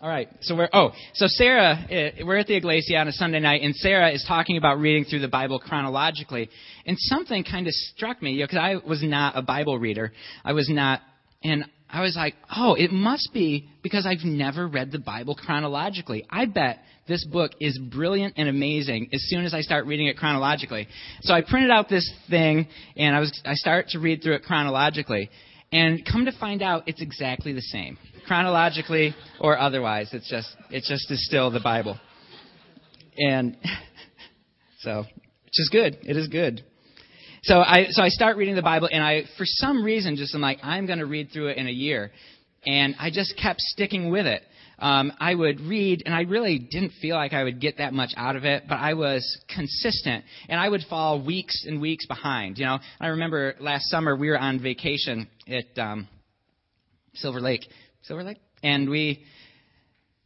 All 0.04 0.10
right, 0.10 0.28
so 0.42 0.54
we're 0.54 0.68
oh, 0.74 0.90
so 1.14 1.24
Sarah, 1.28 1.78
eh, 1.88 2.10
we're 2.26 2.36
at 2.36 2.46
the 2.46 2.54
Iglesia 2.54 2.98
on 2.98 3.08
a 3.08 3.12
Sunday 3.12 3.40
night, 3.40 3.62
and 3.62 3.74
Sarah 3.74 4.10
is 4.10 4.22
talking 4.28 4.58
about 4.58 4.78
reading 4.78 5.06
through 5.06 5.20
the 5.20 5.28
Bible 5.28 5.58
chronologically, 5.58 6.50
and 6.84 6.98
something 7.00 7.42
kind 7.42 7.66
of 7.66 7.72
struck 7.72 8.20
me 8.20 8.32
you 8.32 8.40
know, 8.40 8.44
because 8.44 8.58
I 8.58 8.86
was 8.86 9.02
not 9.02 9.34
a 9.34 9.40
Bible 9.40 9.78
reader. 9.78 10.12
I 10.44 10.52
was 10.52 10.68
not, 10.68 11.00
and 11.42 11.64
I 11.88 12.02
was 12.02 12.16
like, 12.16 12.34
oh, 12.54 12.74
it 12.74 12.92
must 12.92 13.30
be 13.32 13.66
because 13.82 14.04
I've 14.04 14.26
never 14.26 14.68
read 14.68 14.92
the 14.92 14.98
Bible 14.98 15.34
chronologically. 15.34 16.26
I 16.28 16.44
bet 16.44 16.80
this 17.08 17.24
book 17.24 17.52
is 17.58 17.78
brilliant 17.78 18.34
and 18.36 18.46
amazing 18.46 19.08
as 19.14 19.22
soon 19.28 19.46
as 19.46 19.54
I 19.54 19.62
start 19.62 19.86
reading 19.86 20.08
it 20.08 20.18
chronologically. 20.18 20.86
So 21.22 21.32
I 21.32 21.40
printed 21.40 21.70
out 21.70 21.88
this 21.88 22.12
thing 22.28 22.68
and 22.94 23.16
I 23.16 23.20
was 23.20 23.40
I 23.46 23.54
start 23.54 23.88
to 23.92 24.00
read 24.00 24.22
through 24.22 24.34
it 24.34 24.42
chronologically. 24.42 25.30
And 25.72 26.04
come 26.04 26.26
to 26.26 26.32
find 26.38 26.60
out 26.60 26.82
it's 26.88 27.00
exactly 27.00 27.54
the 27.54 27.62
same. 27.62 27.96
Chronologically 28.26 29.14
or 29.40 29.58
otherwise. 29.58 30.10
It's 30.12 30.28
just 30.28 30.48
it's 30.70 30.88
just 30.88 31.10
is 31.10 31.24
still 31.26 31.50
the 31.50 31.60
Bible. 31.60 31.98
And 33.16 33.56
so 34.80 35.00
which 35.00 35.54
is 35.54 35.68
good. 35.70 35.98
It 36.02 36.16
is 36.16 36.28
good. 36.28 36.64
So 37.42 37.60
I 37.60 37.86
so 37.90 38.02
I 38.02 38.08
start 38.08 38.36
reading 38.36 38.56
the 38.56 38.62
Bible 38.62 38.88
and 38.90 39.02
I 39.02 39.24
for 39.36 39.44
some 39.44 39.84
reason 39.84 40.16
just 40.16 40.34
I'm 40.34 40.40
like, 40.40 40.58
I'm 40.62 40.86
gonna 40.86 41.06
read 41.06 41.30
through 41.32 41.48
it 41.48 41.58
in 41.58 41.66
a 41.66 41.72
year. 41.72 42.10
And 42.66 42.94
I 42.98 43.10
just 43.10 43.38
kept 43.40 43.60
sticking 43.60 44.10
with 44.10 44.26
it 44.26 44.42
um, 44.78 45.12
I 45.18 45.34
would 45.34 45.60
read, 45.60 46.02
and 46.04 46.14
I 46.14 46.22
really 46.22 46.58
didn't 46.58 46.92
feel 47.00 47.16
like 47.16 47.32
I 47.32 47.44
would 47.44 47.60
get 47.60 47.78
that 47.78 47.92
much 47.92 48.10
out 48.16 48.36
of 48.36 48.44
it, 48.44 48.64
but 48.68 48.76
I 48.76 48.94
was 48.94 49.38
consistent, 49.54 50.24
and 50.48 50.60
I 50.60 50.68
would 50.68 50.82
fall 50.88 51.24
weeks 51.24 51.64
and 51.66 51.80
weeks 51.80 52.06
behind. 52.06 52.58
You 52.58 52.66
know, 52.66 52.78
I 53.00 53.08
remember 53.08 53.54
last 53.60 53.88
summer 53.88 54.16
we 54.16 54.28
were 54.28 54.38
on 54.38 54.60
vacation 54.60 55.28
at 55.48 55.78
um, 55.78 56.08
Silver 57.14 57.40
Lake, 57.40 57.62
Silver 58.06 58.22
Lake, 58.22 58.38
and 58.62 58.90
we 58.90 59.24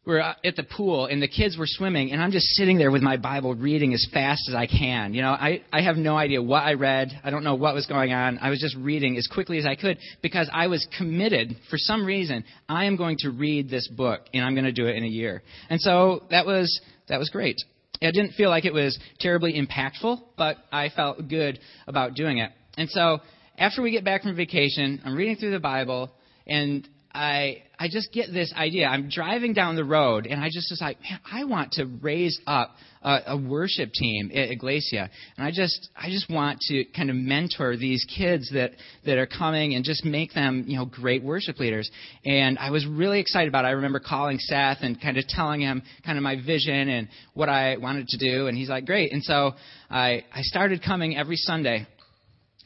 we're 0.05 0.21
uh, 0.21 0.35
at 0.43 0.57
the 0.57 0.65
pool 0.65 1.07
and 1.07 1.23
the 1.23 1.29
kids 1.29 1.57
were 1.57 1.67
swimming 1.67 2.13
and 2.13 2.21
I'm 2.21 2.33
just 2.33 2.47
sitting 2.57 2.79
there 2.79 2.91
with 2.91 3.03
my 3.03 3.19
Bible 3.19 3.55
reading 3.55 3.93
as 3.93 4.05
fast 4.13 4.49
as 4.49 4.55
I 4.55 4.67
can. 4.67 5.13
You 5.13 5.21
know, 5.21 5.33
I, 5.33 5.63
I 5.71 5.83
have 5.83 5.97
no 5.97 6.17
idea 6.17 6.43
what 6.43 6.63
I 6.63 6.73
read. 6.73 7.11
I 7.23 7.29
don't 7.29 7.45
know 7.45 7.57
what 7.57 7.75
was 7.75 7.87
going 7.87 8.13
on. 8.13 8.39
I 8.39 8.49
was 8.49 8.59
just 8.59 8.75
reading 8.77 9.19
as 9.19 9.27
quickly 9.27 9.59
as 9.59 9.67
I 9.67 9.77
could 9.77 9.99
because 10.23 10.51
I 10.53 10.69
was 10.69 10.89
committed 10.97 11.57
for 11.69 11.77
some 11.77 12.07
reason. 12.07 12.43
I 12.71 12.87
am 12.87 12.97
going 12.97 13.19
to 13.21 13.31
read 13.31 13.69
this 13.69 13.87
book 13.87 14.23
and 14.33 14.43
I'm 14.43 14.55
going 14.55 14.65
to 14.65 14.73
do 14.73 14.87
it 14.87 14.97
in 14.97 15.05
a 15.05 15.09
year. 15.09 15.43
And 15.69 15.79
so 15.79 16.23
that 16.31 16.47
was, 16.47 16.81
that 17.09 17.19
was 17.19 17.29
great. 17.29 17.57
I 18.01 18.11
didn't 18.11 18.33
feel 18.33 18.49
like 18.49 18.65
it 18.65 18.73
was 18.73 18.99
terribly 19.21 19.61
impactful, 19.61 20.21
but 20.39 20.57
I 20.73 20.89
felt 20.89 21.29
good 21.29 21.61
about 21.87 22.15
doing 22.15 22.39
it. 22.39 22.51
And 22.79 22.89
so 22.89 23.19
after 23.59 23.83
we 23.83 23.91
get 23.91 24.05
back 24.05 24.23
from 24.23 24.35
vacation, 24.35 25.03
I'm 25.05 25.15
reading 25.15 25.37
through 25.37 25.51
the 25.51 25.61
Bible 25.61 26.11
and 26.47 26.89
I 27.19 27.65
I 27.81 27.89
just 27.89 28.13
get 28.13 28.33
this 28.33 28.53
idea. 28.57 28.87
I'm 28.87 29.09
driving 29.09 29.53
down 29.53 29.75
the 29.75 29.85
road, 29.85 30.27
and 30.27 30.41
I 30.41 30.51
just 30.53 30.71
was 30.71 30.81
like, 30.81 31.01
man, 31.01 31.19
I 31.31 31.45
want 31.45 31.73
to 31.73 31.87
raise 32.01 32.41
up 32.47 32.77
a, 33.03 33.19
a 33.29 33.37
worship 33.37 33.91
team 33.93 34.31
at 34.33 34.53
Iglesia, 34.53 35.11
and 35.37 35.45
I 35.45 35.51
just 35.51 35.89
I 35.97 36.11
just 36.11 36.31
want 36.31 36.61
to 36.69 36.85
kind 36.97 37.11
of 37.11 37.17
mentor 37.17 37.77
these 37.77 38.07
kids 38.17 38.51
that 38.53 38.71
that 39.05 39.19
are 39.19 39.27
coming 39.27 39.75
and 39.75 39.85
just 39.85 40.05
make 40.05 40.33
them 40.33 40.65
you 40.69 40.77
know 40.77 40.85
great 40.85 41.25
worship 41.25 41.59
leaders. 41.59 41.91
And 42.25 42.57
I 42.57 42.71
was 42.71 42.87
really 42.87 43.19
excited 43.19 43.49
about 43.49 43.65
it. 43.65 43.69
I 43.69 43.73
remember 43.73 43.99
calling 43.99 44.39
Seth 44.39 44.79
and 44.83 45.01
kind 45.01 45.19
of 45.19 45.27
telling 45.27 45.61
him 45.61 45.83
kind 46.07 46.19
of 46.19 46.23
my 46.23 46.37
vision 46.37 46.89
and 46.89 47.09
what 47.35 47.49
I 47.49 47.79
wanted 47.79 48.07
to 48.09 48.19
do, 48.19 48.47
and 48.47 48.57
he's 48.57 48.69
like, 48.69 48.87
great. 48.87 49.13
And 49.13 49.25
so 49.25 49.55
I 49.91 50.25
I 50.33 50.43
started 50.43 50.85
coming 50.85 51.17
every 51.17 51.37
Sunday 51.37 51.89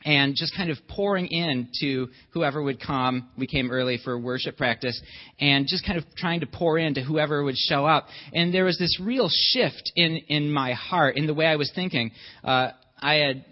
and 0.05 0.35
just 0.35 0.57
kind 0.57 0.71
of 0.71 0.79
pouring 0.89 1.27
in 1.27 1.69
to 1.81 2.09
whoever 2.31 2.63
would 2.63 2.81
come. 2.81 3.29
We 3.37 3.47
came 3.47 3.71
early 3.71 3.99
for 4.03 4.19
worship 4.19 4.57
practice, 4.57 5.01
and 5.41 5.67
just 5.67 5.87
kind 5.87 5.99
of 5.99 6.05
trying 6.17 6.41
to 6.41 6.47
pour 6.47 6.79
into 6.79 7.03
whoever 7.03 7.43
would 7.43 7.57
show 7.57 7.87
up. 7.87 8.07
And 8.33 8.53
there 8.53 8.65
was 8.65 8.79
this 8.79 8.99
real 9.01 9.29
shift 9.31 9.93
in 9.97 10.17
in 10.29 10.53
my 10.53 10.73
heart, 10.73 11.17
in 11.17 11.27
the 11.27 11.35
way 11.35 11.47
I 11.47 11.57
was 11.57 11.71
thinking. 11.75 12.13
Uh, 12.45 12.71
I 13.01 13.15
had 13.15 13.45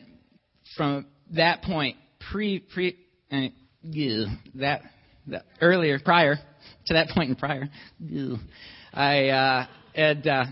from 0.76 1.06
that 1.32 1.62
point 1.62 1.96
pre 2.30 2.60
pre 2.60 2.96
uh, 3.32 3.48
that 4.54 4.82
that 5.28 5.44
earlier 5.60 5.98
prior 5.98 6.36
to 6.86 6.94
that 6.94 7.08
point 7.14 7.30
in 7.30 7.36
prior, 7.36 7.68
I 8.92 9.28
uh, 9.28 9.66
had. 9.94 10.26
Uh, 10.26 10.44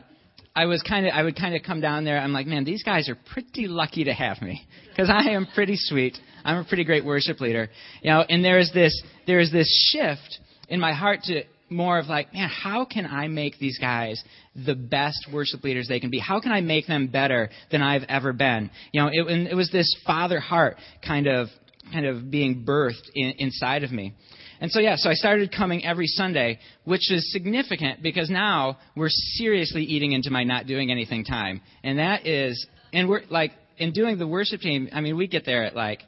I 0.58 0.64
was 0.64 0.82
kind 0.82 1.06
of 1.06 1.12
I 1.14 1.22
would 1.22 1.36
kind 1.36 1.54
of 1.54 1.62
come 1.62 1.80
down 1.80 2.04
there. 2.04 2.18
I'm 2.18 2.32
like, 2.32 2.48
man, 2.48 2.64
these 2.64 2.82
guys 2.82 3.08
are 3.08 3.16
pretty 3.32 3.68
lucky 3.68 4.04
to 4.04 4.12
have 4.12 4.42
me 4.42 4.66
because 4.88 5.08
I 5.08 5.30
am 5.30 5.46
pretty 5.54 5.76
sweet. 5.76 6.18
I'm 6.44 6.58
a 6.58 6.64
pretty 6.64 6.82
great 6.82 7.04
worship 7.04 7.40
leader, 7.40 7.70
you 8.02 8.10
know. 8.10 8.24
And 8.28 8.44
there 8.44 8.58
is 8.58 8.72
this 8.72 9.00
there 9.28 9.38
is 9.38 9.52
this 9.52 9.68
shift 9.92 10.40
in 10.68 10.80
my 10.80 10.94
heart 10.94 11.20
to 11.24 11.44
more 11.70 12.00
of 12.00 12.06
like, 12.06 12.34
man, 12.34 12.48
how 12.48 12.84
can 12.84 13.06
I 13.06 13.28
make 13.28 13.60
these 13.60 13.78
guys 13.78 14.20
the 14.56 14.74
best 14.74 15.28
worship 15.32 15.62
leaders 15.62 15.86
they 15.86 16.00
can 16.00 16.10
be? 16.10 16.18
How 16.18 16.40
can 16.40 16.50
I 16.50 16.60
make 16.60 16.88
them 16.88 17.06
better 17.06 17.50
than 17.70 17.80
I've 17.80 18.04
ever 18.08 18.32
been? 18.32 18.68
You 18.90 19.02
know, 19.02 19.10
it, 19.12 19.48
it 19.52 19.54
was 19.54 19.70
this 19.70 19.94
father 20.04 20.40
heart 20.40 20.76
kind 21.06 21.28
of 21.28 21.48
kind 21.92 22.04
of 22.04 22.32
being 22.32 22.64
birthed 22.64 23.08
in, 23.14 23.34
inside 23.38 23.84
of 23.84 23.92
me. 23.92 24.12
And 24.60 24.70
so, 24.70 24.80
yeah, 24.80 24.96
so 24.96 25.08
I 25.10 25.14
started 25.14 25.52
coming 25.56 25.84
every 25.84 26.06
Sunday, 26.06 26.58
which 26.84 27.10
is 27.10 27.32
significant 27.32 28.02
because 28.02 28.28
now 28.28 28.78
we're 28.96 29.08
seriously 29.08 29.84
eating 29.84 30.12
into 30.12 30.30
my 30.30 30.44
not 30.44 30.66
doing 30.66 30.90
anything 30.90 31.24
time. 31.24 31.60
And 31.84 31.98
that 31.98 32.26
is, 32.26 32.66
and 32.92 33.08
we're 33.08 33.22
like, 33.30 33.52
in 33.78 33.92
doing 33.92 34.18
the 34.18 34.26
worship 34.26 34.60
team, 34.60 34.88
I 34.92 35.00
mean, 35.00 35.16
we 35.16 35.28
get 35.28 35.44
there 35.46 35.64
at 35.64 35.76
like 35.76 36.02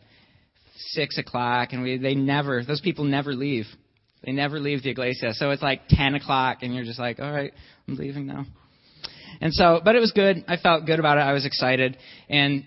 6 0.76 1.19
o'clock, 1.19 1.69
and 1.73 1.83
we, 1.83 1.99
they 1.99 2.14
never, 2.14 2.64
those 2.64 2.80
people 2.80 3.04
never 3.04 3.33
leave. 3.33 3.66
They 4.25 4.33
never 4.33 4.59
leave 4.59 4.83
the 4.83 4.90
iglesia. 4.90 5.33
So 5.35 5.50
it's 5.50 5.62
like 5.62 5.83
10 5.88 6.14
o'clock, 6.16 6.59
and 6.62 6.75
you're 6.75 6.85
just 6.85 6.99
like, 6.99 7.21
all 7.21 7.33
right, 7.33 7.52
I'm 7.88 7.97
leaving 7.97 8.26
now. 8.26 8.45
And 9.40 9.54
so, 9.54 9.80
but 9.83 9.97
it 9.97 10.00
was 10.00 10.12
good. 10.12 10.45
I 10.49 10.57
felt 10.57 10.85
good 10.85 10.99
about 10.99 11.19
it. 11.19 11.23
I 11.23 11.33
was 11.33 11.47
excited. 11.47 11.97
And 12.28 12.64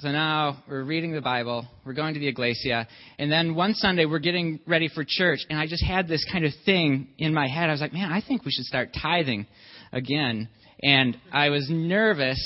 so 0.00 0.12
now 0.12 0.62
we're 0.68 0.84
reading 0.84 1.12
the 1.12 1.20
Bible, 1.20 1.66
we're 1.84 1.92
going 1.92 2.14
to 2.14 2.20
the 2.20 2.28
Iglesia, 2.28 2.86
and 3.18 3.32
then 3.32 3.56
one 3.56 3.74
Sunday 3.74 4.04
we're 4.04 4.20
getting 4.20 4.60
ready 4.64 4.86
for 4.86 5.04
church, 5.04 5.40
and 5.50 5.58
I 5.58 5.66
just 5.66 5.84
had 5.84 6.06
this 6.06 6.24
kind 6.30 6.44
of 6.44 6.52
thing 6.64 7.08
in 7.18 7.34
my 7.34 7.48
head. 7.48 7.68
I 7.68 7.72
was 7.72 7.80
like, 7.80 7.92
man, 7.92 8.12
I 8.12 8.20
think 8.20 8.44
we 8.44 8.52
should 8.52 8.64
start 8.64 8.90
tithing 9.02 9.48
again. 9.92 10.48
And 10.84 11.16
I 11.32 11.48
was 11.48 11.66
nervous 11.68 12.38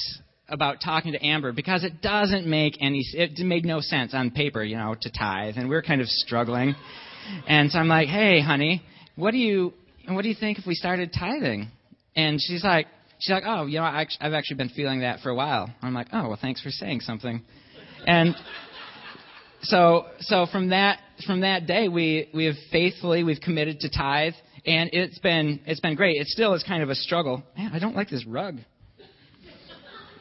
about 0.48 0.78
talking 0.82 1.12
to 1.12 1.22
Amber 1.22 1.52
because 1.52 1.84
it 1.84 2.00
doesn't 2.00 2.46
make 2.46 2.78
any 2.80 3.02
it 3.12 3.38
made 3.44 3.66
no 3.66 3.82
sense 3.82 4.14
on 4.14 4.30
paper, 4.30 4.64
you 4.64 4.78
know, 4.78 4.96
to 4.98 5.10
tithe, 5.10 5.56
and 5.58 5.68
we're 5.68 5.82
kind 5.82 6.00
of 6.00 6.08
struggling. 6.08 6.74
And 7.46 7.70
so 7.70 7.78
I'm 7.78 7.88
like, 7.88 8.08
"Hey, 8.08 8.40
honey, 8.40 8.82
what 9.14 9.32
do 9.32 9.36
you 9.36 9.74
what 10.08 10.22
do 10.22 10.30
you 10.30 10.36
think 10.40 10.58
if 10.58 10.66
we 10.66 10.74
started 10.74 11.12
tithing?" 11.12 11.70
And 12.16 12.40
she's 12.40 12.64
like, 12.64 12.86
she's 13.22 13.30
like, 13.30 13.44
oh, 13.46 13.66
you 13.66 13.78
know, 13.78 13.84
I've 13.84 14.32
actually 14.32 14.56
been 14.56 14.70
feeling 14.70 15.00
that 15.00 15.20
for 15.20 15.30
a 15.30 15.34
while. 15.34 15.72
I'm 15.80 15.94
like, 15.94 16.08
oh, 16.12 16.28
well, 16.28 16.38
thanks 16.40 16.60
for 16.60 16.70
saying 16.70 17.00
something. 17.00 17.42
And 18.04 18.34
so, 19.62 20.06
so 20.20 20.46
from 20.50 20.70
that 20.70 20.98
from 21.24 21.42
that 21.42 21.66
day, 21.66 21.86
we 21.88 22.28
we 22.34 22.46
have 22.46 22.56
faithfully 22.72 23.22
we've 23.22 23.40
committed 23.40 23.78
to 23.80 23.88
tithe, 23.88 24.34
and 24.66 24.90
it's 24.92 25.20
been 25.20 25.60
it's 25.66 25.80
been 25.80 25.94
great. 25.94 26.20
It 26.20 26.26
still 26.26 26.54
is 26.54 26.64
kind 26.64 26.82
of 26.82 26.90
a 26.90 26.96
struggle. 26.96 27.44
Man, 27.56 27.70
I 27.72 27.78
don't 27.78 27.94
like 27.94 28.10
this 28.10 28.26
rug. 28.26 28.58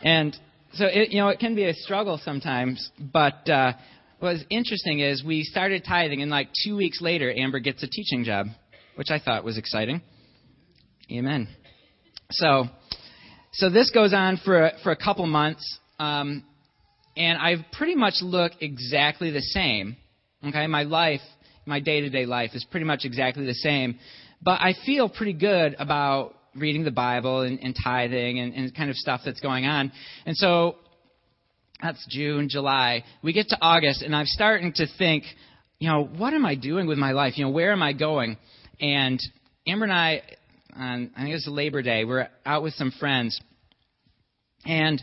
And 0.03 0.38
so 0.74 0.86
it 0.86 1.10
you 1.10 1.20
know 1.20 1.29
it 1.29 1.39
can 1.39 1.55
be 1.55 1.65
a 1.65 1.74
struggle 1.74 2.20
sometimes, 2.24 2.91
but. 3.00 3.50
Uh, 3.50 3.74
What's 4.22 4.43
interesting 4.51 5.00
is 5.00 5.24
we 5.24 5.41
started 5.41 5.84
tithing, 5.84 6.22
and 6.22 6.29
like 6.29 6.50
two 6.63 6.75
weeks 6.75 7.01
later, 7.01 7.34
Amber 7.36 7.58
gets 7.58 7.81
a 7.81 7.88
teaching 7.88 8.24
job, 8.24 8.46
which 8.93 9.10
I 9.10 9.17
thought 9.17 9.43
was 9.43 9.58
exciting. 9.58 10.03
Amen. 11.12 11.48
So, 12.29 12.65
so 13.53 13.70
this 13.70 13.91
goes 13.91 14.13
on 14.13 14.38
for 14.38 14.65
a, 14.65 14.72
for 14.84 14.91
a 14.91 14.96
couple 14.96 15.25
months, 15.27 15.79
um, 16.00 16.43
and 17.17 17.38
I 17.38 17.65
pretty 17.74 17.96
much 17.96 18.15
look 18.22 18.53
exactly 18.62 19.31
the 19.31 19.41
same. 19.41 19.98
Okay, 20.48 20.67
my 20.67 20.84
life, 20.84 21.22
my 21.65 21.79
day-to-day 21.79 22.25
life 22.25 22.51
is 22.53 22.65
pretty 22.70 22.86
much 22.86 23.01
exactly 23.03 23.46
the 23.46 23.53
same, 23.53 24.00
but 24.41 24.60
I 24.62 24.74
feel 24.86 25.10
pretty 25.10 25.34
good 25.34 25.75
about 25.77 26.34
reading 26.55 26.84
the 26.84 26.91
Bible 26.91 27.41
and, 27.41 27.60
and 27.60 27.75
tithing 27.81 28.39
and, 28.39 28.53
and 28.53 28.75
kind 28.75 28.89
of 28.89 28.96
stuff 28.96 29.22
that's 29.24 29.39
going 29.39 29.65
on. 29.65 29.91
And 30.25 30.36
so 30.36 30.75
that's 31.81 32.05
June, 32.10 32.50
July. 32.50 33.03
We 33.24 33.34
get 33.34 33.50
to 33.50 33.58
August, 33.62 34.01
and 34.01 34.15
I'm 34.15 34.25
starting 34.25 34.74
to 34.74 34.88
think, 34.98 35.24
you 35.79 35.89
know, 35.89 36.03
what 36.03 36.34
am 36.34 36.46
I 36.46 36.55
doing 36.55 36.88
with 36.88 36.98
my 36.98 37.12
life? 37.12 37.38
You 37.38 37.46
know, 37.46 37.51
where 37.51 37.72
am 37.72 37.84
I 37.84 37.93
going? 37.93 38.38
And 38.79 39.20
Amber 39.67 39.86
and 39.86 39.93
I 39.93 40.22
on 40.75 41.12
I 41.16 41.22
think 41.22 41.32
it 41.32 41.34
was 41.34 41.48
Labor 41.48 41.82
Day. 41.82 42.06
We're 42.06 42.28
out 42.46 42.63
with 42.63 42.74
some 42.74 42.92
friends, 43.00 43.40
and 44.66 45.01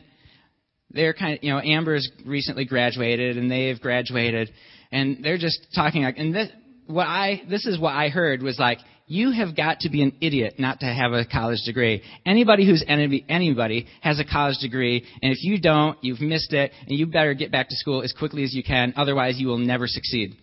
they're 0.90 1.14
kind 1.14 1.38
of 1.38 1.44
you 1.44 1.52
know 1.52 1.60
Amber's 1.60 2.10
recently 2.24 2.64
graduated 2.64 3.36
and 3.36 3.50
they've 3.50 3.80
graduated, 3.80 4.50
and 4.92 5.22
they're 5.22 5.38
just 5.38 5.66
talking 5.74 6.02
like 6.02 6.18
and 6.18 6.34
this 6.34 6.48
what 6.86 7.06
I 7.06 7.42
this 7.48 7.66
is 7.66 7.78
what 7.78 7.94
I 7.94 8.08
heard 8.08 8.42
was 8.42 8.58
like 8.58 8.78
you 9.08 9.32
have 9.32 9.56
got 9.56 9.80
to 9.80 9.88
be 9.88 10.02
an 10.02 10.12
idiot 10.20 10.56
not 10.58 10.80
to 10.80 10.86
have 10.86 11.12
a 11.12 11.24
college 11.24 11.62
degree. 11.64 12.02
Anybody 12.26 12.66
who's 12.66 12.84
any, 12.86 13.24
anybody 13.28 13.86
has 14.02 14.20
a 14.20 14.24
college 14.24 14.58
degree, 14.60 15.02
and 15.22 15.32
if 15.32 15.42
you 15.42 15.58
don't, 15.58 15.96
you've 16.04 16.20
missed 16.20 16.52
it, 16.52 16.72
and 16.86 16.98
you 16.98 17.06
better 17.06 17.32
get 17.32 17.50
back 17.50 17.70
to 17.70 17.76
school 17.76 18.02
as 18.02 18.12
quickly 18.12 18.44
as 18.44 18.54
you 18.54 18.62
can. 18.62 18.92
Otherwise, 18.96 19.38
you 19.38 19.48
will 19.48 19.58
never 19.58 19.86
succeed. 19.86 20.36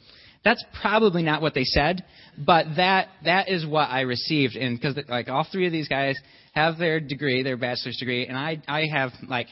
That's 0.45 0.63
probably 0.79 1.23
not 1.23 1.41
what 1.41 1.55
they 1.55 1.63
said, 1.63 2.05
but 2.37 2.67
that 2.77 3.09
that 3.25 3.49
is 3.49 3.65
what 3.65 3.89
I 3.89 4.01
received. 4.01 4.55
And 4.55 4.79
because 4.79 4.97
like 5.09 5.27
all 5.27 5.45
three 5.51 5.65
of 5.65 5.71
these 5.71 5.87
guys 5.87 6.17
have 6.53 6.77
their 6.77 6.99
degree, 6.99 7.41
their 7.43 7.57
bachelor's 7.57 7.97
degree, 7.97 8.27
and 8.27 8.37
I 8.37 8.61
I 8.67 8.85
have 8.85 9.09
like 9.27 9.47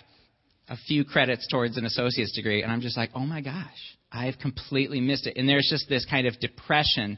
a 0.69 0.77
few 0.77 1.03
credits 1.03 1.47
towards 1.51 1.77
an 1.77 1.85
associate's 1.85 2.33
degree, 2.33 2.61
and 2.61 2.71
I'm 2.71 2.79
just 2.79 2.95
like, 2.95 3.09
oh 3.15 3.25
my 3.25 3.41
gosh, 3.41 3.97
I've 4.11 4.37
completely 4.37 5.01
missed 5.01 5.25
it. 5.27 5.35
And 5.35 5.49
there's 5.49 5.67
just 5.69 5.89
this 5.89 6.05
kind 6.05 6.27
of 6.27 6.39
depression 6.39 7.17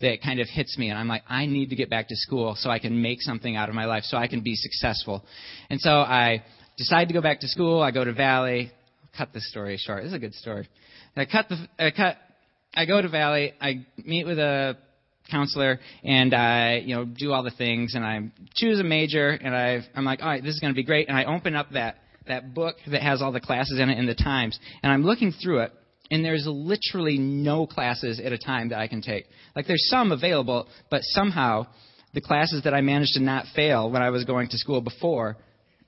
that 0.00 0.22
kind 0.22 0.38
of 0.40 0.46
hits 0.48 0.78
me, 0.78 0.90
and 0.90 0.98
I'm 0.98 1.08
like, 1.08 1.24
I 1.28 1.46
need 1.46 1.70
to 1.70 1.76
get 1.76 1.90
back 1.90 2.08
to 2.08 2.16
school 2.16 2.54
so 2.56 2.70
I 2.70 2.78
can 2.78 3.02
make 3.02 3.20
something 3.22 3.56
out 3.56 3.68
of 3.68 3.74
my 3.74 3.86
life, 3.86 4.04
so 4.04 4.16
I 4.16 4.28
can 4.28 4.40
be 4.40 4.54
successful. 4.54 5.24
And 5.68 5.80
so 5.80 5.90
I 5.90 6.44
decide 6.78 7.08
to 7.08 7.14
go 7.14 7.20
back 7.20 7.40
to 7.40 7.48
school. 7.48 7.82
I 7.82 7.90
go 7.90 8.04
to 8.04 8.12
Valley. 8.12 8.70
I'll 9.02 9.18
cut 9.18 9.34
this 9.34 9.50
story 9.50 9.76
short. 9.78 10.02
This 10.04 10.10
is 10.10 10.14
a 10.14 10.20
good 10.20 10.34
story. 10.34 10.68
I 11.16 11.24
cut 11.24 11.48
the 11.48 11.56
I 11.78 11.90
cut. 11.90 12.18
I 12.74 12.84
go 12.84 13.00
to 13.00 13.08
Valley. 13.08 13.54
I 13.60 13.86
meet 14.04 14.26
with 14.26 14.38
a 14.38 14.76
counselor 15.30 15.80
and 16.04 16.34
I, 16.34 16.76
you 16.84 16.94
know, 16.94 17.04
do 17.04 17.32
all 17.32 17.42
the 17.42 17.50
things 17.50 17.94
and 17.94 18.04
I 18.04 18.30
choose 18.54 18.78
a 18.78 18.84
major 18.84 19.30
and 19.30 19.54
i 19.54 19.80
I'm 19.94 20.04
like, 20.04 20.22
all 20.22 20.28
right, 20.28 20.42
this 20.42 20.54
is 20.54 20.60
going 20.60 20.72
to 20.72 20.76
be 20.76 20.84
great. 20.84 21.08
And 21.08 21.16
I 21.16 21.24
open 21.24 21.54
up 21.56 21.70
that 21.72 21.96
that 22.28 22.54
book 22.54 22.76
that 22.90 23.02
has 23.02 23.22
all 23.22 23.30
the 23.30 23.40
classes 23.40 23.78
in 23.78 23.88
it 23.88 23.98
in 23.98 24.06
the 24.06 24.14
times 24.14 24.58
and 24.82 24.92
I'm 24.92 25.04
looking 25.04 25.32
through 25.32 25.60
it 25.60 25.72
and 26.10 26.24
there's 26.24 26.44
literally 26.46 27.18
no 27.18 27.66
classes 27.66 28.20
at 28.20 28.32
a 28.32 28.38
time 28.38 28.70
that 28.70 28.78
I 28.78 28.88
can 28.88 29.02
take. 29.02 29.26
Like 29.54 29.66
there's 29.66 29.88
some 29.88 30.12
available, 30.12 30.68
but 30.90 31.00
somehow 31.02 31.66
the 32.14 32.20
classes 32.20 32.62
that 32.64 32.74
I 32.74 32.80
managed 32.80 33.14
to 33.14 33.20
not 33.20 33.46
fail 33.54 33.90
when 33.90 34.02
I 34.02 34.10
was 34.10 34.24
going 34.24 34.48
to 34.48 34.58
school 34.58 34.80
before 34.80 35.36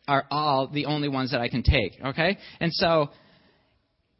are 0.06 0.24
all 0.30 0.68
the 0.68 0.86
only 0.86 1.08
ones 1.08 1.30
that 1.32 1.40
I 1.40 1.48
can 1.48 1.62
take. 1.62 1.92
Okay, 2.04 2.38
and 2.60 2.72
so, 2.72 3.10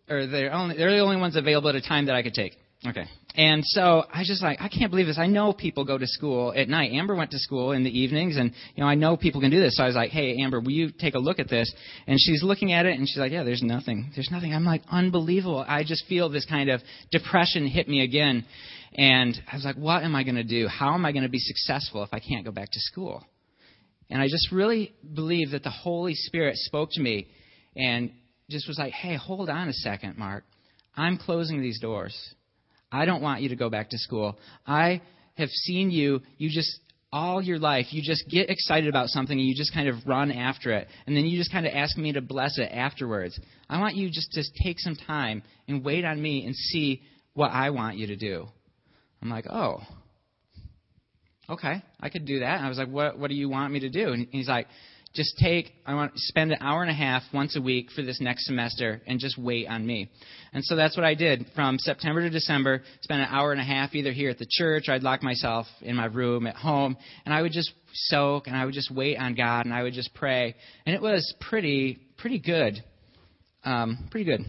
or 0.09 0.27
they're 0.27 0.53
only 0.53 0.77
they're 0.77 0.91
the 0.91 1.00
only 1.00 1.17
ones 1.17 1.37
available 1.37 1.69
at 1.69 1.75
a 1.75 1.83
time 1.83 2.07
that 2.07 2.15
I 2.15 2.23
could 2.23 2.35
take. 2.35 2.57
Okay. 2.87 3.07
And 3.35 3.65
so 3.65 4.05
I 4.12 4.23
just 4.25 4.43
like 4.43 4.61
I 4.61 4.69
can't 4.69 4.91
believe 4.91 5.07
this. 5.07 5.19
I 5.19 5.27
know 5.27 5.53
people 5.53 5.85
go 5.85 5.99
to 5.99 6.07
school 6.07 6.53
at 6.57 6.69
night. 6.69 6.93
Amber 6.93 7.15
went 7.17 7.33
to 7.33 7.38
school 7.38 7.73
in 7.73 7.83
the 7.83 7.99
evenings, 7.99 8.37
and 8.37 8.53
you 8.75 8.83
know 8.83 8.88
I 8.88 8.95
know 8.95 9.17
people 9.17 9.41
can 9.41 9.50
do 9.50 9.61
this. 9.61 9.77
So 9.77 9.83
I 9.83 9.87
was 9.87 9.97
like, 9.97 10.11
"Hey, 10.11 10.37
Amber, 10.38 10.61
will 10.61 10.71
you 10.71 10.91
take 10.91 11.15
a 11.15 11.19
look 11.19 11.41
at 11.41 11.49
this?" 11.49 11.73
And 12.07 12.19
she's 12.21 12.43
looking 12.43 12.73
at 12.73 12.87
it, 12.87 12.97
and 12.97 13.09
she's 13.09 13.19
like, 13.19 13.33
"Yeah, 13.33 13.43
there's 13.43 13.62
nothing. 13.62 14.11
There's 14.15 14.31
nothing." 14.31 14.55
I'm 14.55 14.65
like, 14.65 14.83
"Unbelievable!" 14.91 15.65
I 15.67 15.83
just 15.83 16.07
feel 16.07 16.29
this 16.29 16.47
kind 16.47 16.71
of 16.71 16.81
depression 17.11 17.67
hit 17.67 17.88
me 17.88 18.03
again, 18.03 18.45
and 18.95 19.41
I 19.50 19.57
was 19.57 19.65
like, 19.65 19.77
"What 19.77 20.05
am 20.05 20.15
I 20.15 20.23
going 20.23 20.37
to 20.37 20.45
do? 20.45 20.69
How 20.69 20.95
am 20.95 21.05
I 21.05 21.11
going 21.11 21.25
to 21.25 21.29
be 21.29 21.41
successful 21.41 22.05
if 22.05 22.11
I 22.12 22.21
can't 22.21 22.45
go 22.45 22.53
back 22.53 22.71
to 22.71 22.81
school?" 22.81 23.25
And 24.11 24.23
I 24.23 24.29
just 24.29 24.53
really 24.53 24.95
believe 25.15 25.50
that 25.50 25.65
the 25.65 25.71
Holy 25.71 26.15
Spirit 26.15 26.57
spoke 26.57 26.91
to 26.93 27.00
me, 27.00 27.27
and 27.77 28.11
just 28.50 28.69
was 28.69 28.78
like, 28.78 28.93
"Hey, 28.93 29.17
hold 29.17 29.49
on 29.49 29.69
a 29.69 29.73
second, 29.73 30.19
Mark. 30.19 30.45
I'm 30.97 31.17
closing 31.17 31.61
these 31.61 31.81
doors." 31.81 32.35
I 32.90 33.05
don't 33.05 33.23
want 33.23 33.43
you 33.43 33.50
to 33.50 33.57
go 33.57 33.69
back 33.69 33.90
to 33.90 33.99
school. 33.99 34.38
I 34.67 35.02
have 35.37 35.50
seen 35.50 35.90
you, 35.90 36.23
you 36.38 36.49
just, 36.50 36.81
all 37.12 37.43
your 37.43 37.59
life, 37.59 37.87
you 37.90 38.02
just 38.02 38.28
get 38.28 38.50
excited 38.50 38.88
about 38.88 39.09
something 39.09 39.38
and 39.38 39.47
you 39.47 39.55
just 39.55 39.75
kind 39.75 39.88
of 39.88 39.97
run 40.07 40.33
after 40.33 40.73
it. 40.73 40.88
And 41.07 41.17
then 41.17 41.26
you 41.26 41.38
just 41.38 41.52
kind 41.52 41.67
of 41.67 41.73
ask 41.75 41.97
me 41.97 42.12
to 42.12 42.21
bless 42.21 42.59
it 42.59 42.71
afterwards. 42.73 43.38
I 43.69 43.78
want 43.81 43.97
you 43.97 44.09
just 44.11 44.33
to 44.33 44.43
take 44.62 44.78
some 44.78 44.97
time 44.97 45.43
and 45.67 45.85
wait 45.85 46.05
on 46.05 46.21
me 46.21 46.45
and 46.47 46.55
see 46.55 47.02
what 47.35 47.50
I 47.50 47.71
want 47.71 47.99
you 47.99 48.09
to 48.09 48.17
do. 48.17 48.49
I'm 49.21 49.31
like, 49.31 49.47
oh, 49.50 49.81
okay, 51.49 51.83
I 52.00 52.09
could 52.09 52.25
do 52.25 52.40
that. 52.40 52.57
And 52.57 52.67
I 52.67 52.69
was 52.69 52.78
like, 52.78 52.88
what, 52.88 53.19
what 53.19 53.28
do 53.28 53.35
you 53.35 53.49
want 53.49 53.73
me 53.73 53.81
to 53.81 53.90
do? 53.90 54.12
And 54.12 54.28
he's 54.31 54.49
like, 54.49 54.67
just 55.15 55.38
take, 55.38 55.73
I 55.87 55.95
want 55.95 56.15
to 56.15 56.21
spend 56.21 56.53
an 56.53 56.59
hour 56.61 56.83
and 56.83 56.91
a 56.91 56.95
half 56.95 57.23
once 57.33 57.57
a 57.57 57.61
week 57.61 57.91
for 57.91 58.03
this 58.03 58.21
next 58.21 58.47
semester 58.47 59.00
and 59.07 59.19
just 59.19 59.38
wait 59.38 59.67
on 59.67 59.87
me. 59.87 60.11
And 60.53 60.65
so 60.65 60.77
that's 60.77 60.97
what 60.97 61.05
I 61.05 61.15
did 61.15 61.47
from 61.55 61.79
September 61.79 62.23
to 62.23 62.31
December, 62.31 62.83
spend 63.00 63.23
an 63.23 63.29
hour 63.31 63.53
and 63.53 63.61
a 63.61 63.65
half 63.65 63.95
either 63.95 64.12
here 64.12 64.31
at 64.31 64.38
the 64.38 64.47
church 64.49 64.88
or 64.88 64.93
I'd 64.93 65.03
lock 65.03 65.23
myself 65.23 65.67
in 65.81 65.97
my 65.97 66.07
room 66.07 66.47
at 66.47 66.57
home 66.57 66.97
and 67.25 67.35
I 67.35 67.43
would 67.43 67.53
just 67.53 67.73
soak 67.93 68.47
and 68.47 68.57
I 68.57 68.65
would 68.65 68.75
just 68.75 68.91
wait 68.91 69.17
on 69.17 69.35
God 69.35 69.65
and 69.65 69.75
I 69.75 69.83
would 69.83 69.95
just 69.95 70.15
pray. 70.15 70.55
And 70.87 70.95
it 70.95 71.03
was 71.03 71.35
pretty, 71.41 71.99
pretty 72.19 72.38
good. 72.38 72.83
Um, 73.65 74.09
pretty 74.11 74.25
good. 74.25 74.45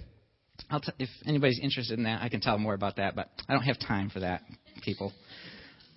I'll 0.69 0.81
t- 0.81 0.91
if 0.99 1.09
anybody's 1.25 1.59
interested 1.59 1.97
in 1.97 2.03
that, 2.03 2.21
I 2.21 2.29
can 2.29 2.41
tell 2.41 2.57
more 2.57 2.73
about 2.73 2.97
that, 2.97 3.15
but 3.15 3.29
I 3.47 3.53
don't 3.53 3.63
have 3.63 3.79
time 3.79 4.09
for 4.09 4.19
that, 4.19 4.41
people. 4.83 5.13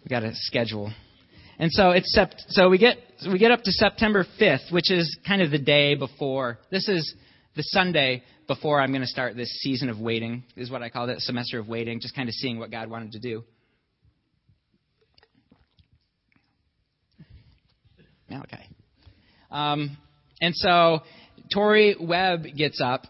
We 0.05 0.09
got 0.09 0.23
a 0.23 0.33
schedule. 0.35 0.93
And 1.62 1.70
so 1.70 1.90
it's 1.90 2.12
sept- 2.18 2.42
so 2.48 2.68
we 2.68 2.77
get 2.77 2.98
we 3.31 3.38
get 3.38 3.53
up 3.53 3.62
to 3.62 3.70
September 3.70 4.27
5th, 4.40 4.72
which 4.72 4.90
is 4.90 5.16
kind 5.25 5.40
of 5.40 5.53
the 5.53 5.61
day 5.61 5.94
before. 5.94 6.59
This 6.72 6.88
is 6.88 7.14
the 7.55 7.62
Sunday 7.62 8.25
before 8.48 8.81
I'm 8.81 8.90
going 8.90 9.03
to 9.03 9.07
start 9.07 9.37
this 9.37 9.61
season 9.61 9.88
of 9.88 10.01
waiting. 10.01 10.42
Is 10.57 10.72
what 10.72 10.83
I 10.83 10.88
call 10.88 11.09
it, 11.09 11.20
semester 11.20 11.61
of 11.61 11.68
waiting, 11.68 12.01
just 12.01 12.16
kind 12.16 12.29
of 12.29 12.35
seeing 12.35 12.59
what 12.59 12.72
God 12.72 12.90
wanted 12.90 13.12
to 13.12 13.20
do. 13.20 13.44
Okay. 18.29 18.66
Um, 19.48 19.96
and 20.40 20.57
so 20.57 21.03
Tori 21.55 21.94
Webb 22.01 22.42
gets 22.57 22.81
up, 22.81 23.07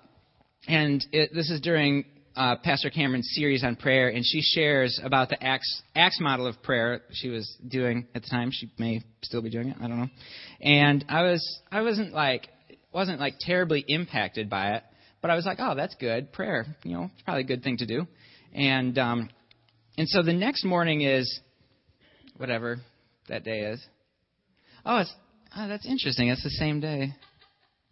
and 0.69 1.03
it, 1.11 1.31
this 1.33 1.49
is 1.49 1.63
during 1.63 2.05
uh, 2.37 2.57
Pastor 2.57 2.91
Cameron's 2.91 3.31
series 3.35 3.65
on 3.65 3.77
prayer, 3.77 4.09
and 4.09 4.25
she 4.25 4.41
shares 4.41 5.01
about 5.03 5.29
the 5.29 5.43
Acts, 5.43 5.83
Acts 5.95 6.19
model 6.21 6.47
of 6.47 6.63
prayer 6.63 7.03
she 7.13 7.29
was 7.29 7.57
doing 7.67 8.07
at 8.15 8.23
the 8.23 8.29
time. 8.29 8.51
She 8.53 8.71
may 8.79 9.03
still 9.23 9.43
be 9.43 9.51
doing 9.51 9.69
it. 9.69 9.77
I 9.81 9.89
don't 9.89 9.99
know. 9.99 10.09
And 10.61 11.05
I 11.09 11.23
was 11.23 11.61
I 11.71 11.83
wasn't 11.83 12.13
like 12.13 12.49
wasn't 12.93 13.21
like 13.21 13.35
terribly 13.41 13.85
impacted 13.87 14.49
by 14.49 14.75
it, 14.77 14.83
but 15.21 15.31
I 15.31 15.35
was 15.35 15.45
like, 15.45 15.59
oh, 15.61 15.75
that's 15.75 15.95
good 15.97 16.33
prayer. 16.33 16.67
You 16.85 16.95
know, 16.95 17.11
it's 17.13 17.23
probably 17.23 17.43
a 17.43 17.47
good 17.47 17.63
thing 17.63 17.79
to 17.79 17.87
do. 17.87 18.07
And 18.55 18.99
um, 18.99 19.29
and 19.99 20.09
so 20.09 20.23
the 20.23 20.33
next 20.33 20.65
morning 20.65 21.03
is 21.03 21.41
whatever 22.37 22.79
that 23.29 23.45
day 23.45 23.61
is. 23.61 23.85
Oh, 24.85 24.99
it's 24.99 25.15
oh, 25.57 25.69
that's 25.69 25.87
interesting. 25.87 26.29
It's 26.29 26.43
the 26.43 26.51
same 26.51 26.81
day. 26.81 27.15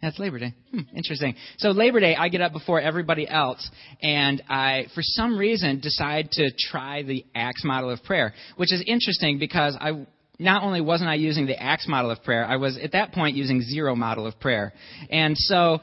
That's 0.03 0.19
Labor 0.19 0.39
Day. 0.39 0.55
Hmm, 0.71 0.81
interesting. 0.97 1.35
So 1.59 1.71
Labor 1.71 2.01
Day, 2.01 2.17
I 2.17 2.29
get 2.29 2.41
up 2.41 2.53
before 2.53 2.81
everybody 2.81 3.29
else, 3.29 3.69
and 4.03 4.43
I, 4.49 4.87
for 4.95 5.03
some 5.03 5.37
reason, 5.37 5.81
decide 5.81 6.31
to 6.33 6.51
try 6.71 7.03
the 7.03 7.27
Acts 7.35 7.65
model 7.65 7.91
of 7.91 8.03
prayer, 8.05 8.33
which 8.57 8.73
is 8.73 8.83
interesting 8.87 9.39
because 9.39 9.77
I 9.79 10.07
not 10.39 10.63
only 10.63 10.81
wasn't 10.81 11.11
I 11.11 11.17
using 11.17 11.47
the 11.47 11.63
Acts 11.63 11.87
model 11.87 12.11
of 12.11 12.23
prayer, 12.25 12.47
I 12.47 12.57
was 12.57 12.79
at 12.83 12.93
that 12.93 13.13
point 13.13 13.37
using 13.37 13.61
zero 13.61 13.95
model 13.95 14.27
of 14.27 14.41
prayer, 14.41 14.73
and 15.11 15.37
so 15.37 15.81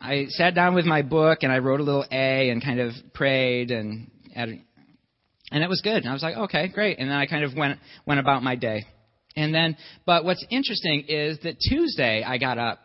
I 0.00 0.26
sat 0.28 0.54
down 0.54 0.74
with 0.74 0.86
my 0.86 1.02
book 1.02 1.40
and 1.42 1.52
I 1.52 1.58
wrote 1.58 1.80
a 1.80 1.82
little 1.82 2.04
A 2.10 2.50
and 2.50 2.62
kind 2.62 2.80
of 2.80 2.92
prayed 3.12 3.70
and 3.70 4.10
and 4.34 4.60
it 5.62 5.68
was 5.68 5.80
good. 5.82 5.96
And 5.96 6.08
I 6.08 6.12
was 6.12 6.22
like, 6.22 6.36
okay, 6.36 6.68
great. 6.68 6.98
And 6.98 7.10
then 7.10 7.16
I 7.16 7.26
kind 7.26 7.44
of 7.44 7.54
went 7.54 7.78
went 8.06 8.20
about 8.20 8.42
my 8.42 8.56
day. 8.56 8.84
And 9.36 9.54
then, 9.54 9.76
but 10.06 10.24
what's 10.24 10.44
interesting 10.50 11.04
is 11.08 11.38
that 11.42 11.56
Tuesday 11.58 12.22
I 12.22 12.38
got 12.38 12.58
up 12.58 12.78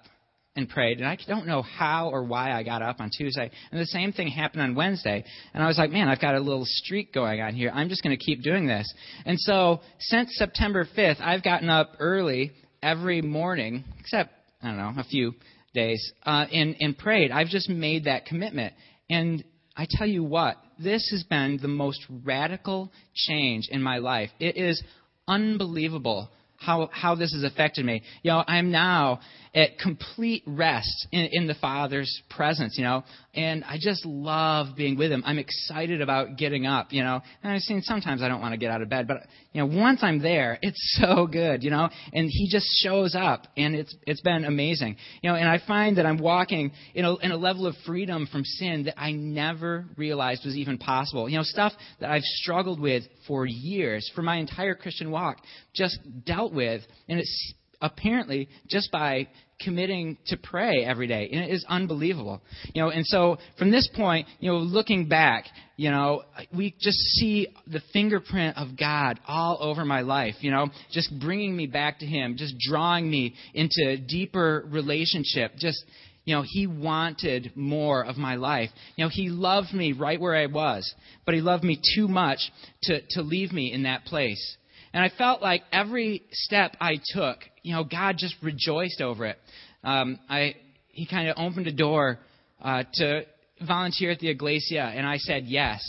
and 0.59 0.69
prayed. 0.69 0.99
And 0.99 1.07
I 1.07 1.17
don't 1.27 1.47
know 1.47 1.63
how 1.63 2.09
or 2.09 2.23
why 2.23 2.51
I 2.51 2.63
got 2.63 2.81
up 2.81 2.99
on 2.99 3.09
Tuesday. 3.09 3.49
And 3.71 3.81
the 3.81 3.85
same 3.87 4.11
thing 4.11 4.27
happened 4.27 4.61
on 4.61 4.75
Wednesday. 4.75 5.23
And 5.53 5.63
I 5.63 5.67
was 5.67 5.77
like, 5.77 5.89
man, 5.89 6.07
I've 6.07 6.21
got 6.21 6.35
a 6.35 6.39
little 6.39 6.65
streak 6.65 7.13
going 7.13 7.41
on 7.41 7.55
here. 7.55 7.71
I'm 7.73 7.89
just 7.89 8.03
going 8.03 8.15
to 8.15 8.23
keep 8.23 8.43
doing 8.43 8.67
this. 8.67 8.91
And 9.25 9.39
so 9.39 9.79
since 9.99 10.29
September 10.33 10.85
5th, 10.95 11.21
I've 11.21 11.43
gotten 11.43 11.69
up 11.69 11.93
early 11.99 12.51
every 12.83 13.21
morning, 13.21 13.83
except, 13.99 14.31
I 14.61 14.67
don't 14.67 14.77
know, 14.77 14.93
a 14.97 15.05
few 15.05 15.33
days, 15.73 16.11
uh, 16.25 16.45
and, 16.51 16.75
and 16.79 16.97
prayed. 16.97 17.31
I've 17.31 17.47
just 17.47 17.69
made 17.69 18.03
that 18.03 18.25
commitment. 18.25 18.73
And 19.09 19.43
I 19.75 19.87
tell 19.89 20.07
you 20.07 20.23
what, 20.23 20.57
this 20.77 21.09
has 21.11 21.23
been 21.23 21.59
the 21.61 21.67
most 21.67 22.05
radical 22.23 22.91
change 23.15 23.67
in 23.71 23.81
my 23.81 23.97
life. 23.97 24.29
It 24.39 24.57
is 24.57 24.83
unbelievable 25.27 26.29
how, 26.59 26.89
how 26.91 27.15
this 27.15 27.33
has 27.33 27.43
affected 27.43 27.85
me. 27.85 28.03
You 28.21 28.31
know, 28.31 28.43
I'm 28.47 28.71
now 28.71 29.21
at 29.53 29.79
complete 29.79 30.43
rest 30.45 31.07
in, 31.11 31.29
in 31.31 31.47
the 31.47 31.55
Father's 31.55 32.21
presence, 32.29 32.77
you 32.77 32.83
know, 32.83 33.03
and 33.33 33.63
I 33.63 33.77
just 33.79 34.05
love 34.05 34.75
being 34.75 34.97
with 34.97 35.11
Him. 35.11 35.23
I'm 35.25 35.39
excited 35.39 36.01
about 36.01 36.37
getting 36.37 36.65
up, 36.65 36.91
you 36.91 37.03
know, 37.03 37.21
and 37.41 37.51
I've 37.51 37.61
seen 37.61 37.81
sometimes 37.81 38.21
I 38.21 38.27
don't 38.27 38.41
want 38.41 38.53
to 38.53 38.57
get 38.57 38.71
out 38.71 38.81
of 38.81 38.89
bed, 38.89 39.07
but, 39.07 39.17
you 39.53 39.61
know, 39.61 39.79
once 39.79 39.99
I'm 40.03 40.19
there, 40.21 40.59
it's 40.61 40.99
so 41.01 41.25
good, 41.25 41.63
you 41.63 41.71
know, 41.71 41.89
and 42.13 42.29
He 42.29 42.47
just 42.49 42.67
shows 42.83 43.15
up, 43.15 43.47
and 43.57 43.75
it's, 43.75 43.95
it's 44.05 44.21
been 44.21 44.45
amazing, 44.45 44.97
you 45.21 45.29
know, 45.29 45.35
and 45.35 45.47
I 45.47 45.59
find 45.67 45.97
that 45.97 46.05
I'm 46.05 46.17
walking 46.17 46.71
in 46.93 47.05
a, 47.05 47.15
in 47.17 47.31
a 47.31 47.37
level 47.37 47.65
of 47.65 47.75
freedom 47.85 48.27
from 48.31 48.43
sin 48.43 48.83
that 48.83 48.99
I 48.99 49.11
never 49.11 49.85
realized 49.97 50.45
was 50.45 50.55
even 50.55 50.77
possible. 50.77 51.27
You 51.27 51.37
know, 51.37 51.43
stuff 51.43 51.73
that 51.99 52.11
I've 52.11 52.23
struggled 52.23 52.79
with 52.79 53.03
for 53.27 53.45
years, 53.45 54.09
for 54.15 54.21
my 54.21 54.37
entire 54.37 54.75
Christian 54.75 55.11
walk, 55.11 55.37
just 55.73 55.97
dealt 56.25 56.53
with, 56.53 56.81
and 57.07 57.19
it's 57.19 57.53
apparently 57.81 58.49
just 58.67 58.91
by 58.91 59.27
committing 59.61 60.17
to 60.25 60.37
pray 60.37 60.85
every 60.85 61.05
day 61.05 61.29
and 61.31 61.43
it 61.43 61.51
is 61.51 61.65
unbelievable 61.67 62.41
you 62.73 62.81
know 62.81 62.89
and 62.89 63.05
so 63.05 63.37
from 63.57 63.71
this 63.71 63.89
point 63.93 64.25
you 64.39 64.49
know 64.49 64.57
looking 64.57 65.07
back 65.07 65.45
you 65.75 65.91
know 65.91 66.23
we 66.55 66.73
just 66.79 66.97
see 66.97 67.47
the 67.67 67.81
fingerprint 67.91 68.57
of 68.57 68.77
god 68.77 69.19
all 69.27 69.57
over 69.59 69.83
my 69.83 69.99
life 70.01 70.35
you 70.39 70.49
know 70.49 70.69
just 70.91 71.11
bringing 71.19 71.55
me 71.55 71.67
back 71.67 71.99
to 71.99 72.05
him 72.05 72.37
just 72.37 72.55
drawing 72.57 73.09
me 73.09 73.33
into 73.53 73.97
deeper 74.07 74.65
relationship 74.69 75.51
just 75.57 75.83
you 76.29 76.35
know, 76.35 76.43
He 76.45 76.67
wanted 76.67 77.53
more 77.55 78.05
of 78.05 78.15
my 78.15 78.35
life. 78.35 78.69
You 78.95 79.03
know, 79.03 79.09
He 79.11 79.29
loved 79.29 79.73
me 79.73 79.93
right 79.93 80.21
where 80.21 80.35
I 80.35 80.45
was, 80.45 80.93
but 81.25 81.33
He 81.33 81.41
loved 81.41 81.63
me 81.63 81.81
too 81.95 82.07
much 82.07 82.37
to, 82.83 83.01
to 83.11 83.23
leave 83.23 83.51
me 83.51 83.73
in 83.73 83.83
that 83.83 84.05
place. 84.05 84.57
And 84.93 85.03
I 85.03 85.09
felt 85.09 85.41
like 85.41 85.63
every 85.71 86.21
step 86.31 86.77
I 86.79 86.99
took, 87.13 87.39
you 87.69 87.75
know, 87.75 87.83
God 87.83 88.15
just 88.17 88.33
rejoiced 88.41 88.99
over 88.99 89.27
it. 89.27 89.37
Um, 89.83 90.17
I, 90.27 90.55
he 90.87 91.05
kind 91.05 91.29
of 91.29 91.35
opened 91.37 91.67
a 91.67 91.71
door 91.71 92.17
uh, 92.59 92.83
to 92.95 93.21
volunteer 93.61 94.09
at 94.09 94.17
the 94.17 94.27
Iglesia, 94.27 94.81
and 94.81 95.05
I 95.05 95.17
said 95.17 95.45
yes. 95.45 95.79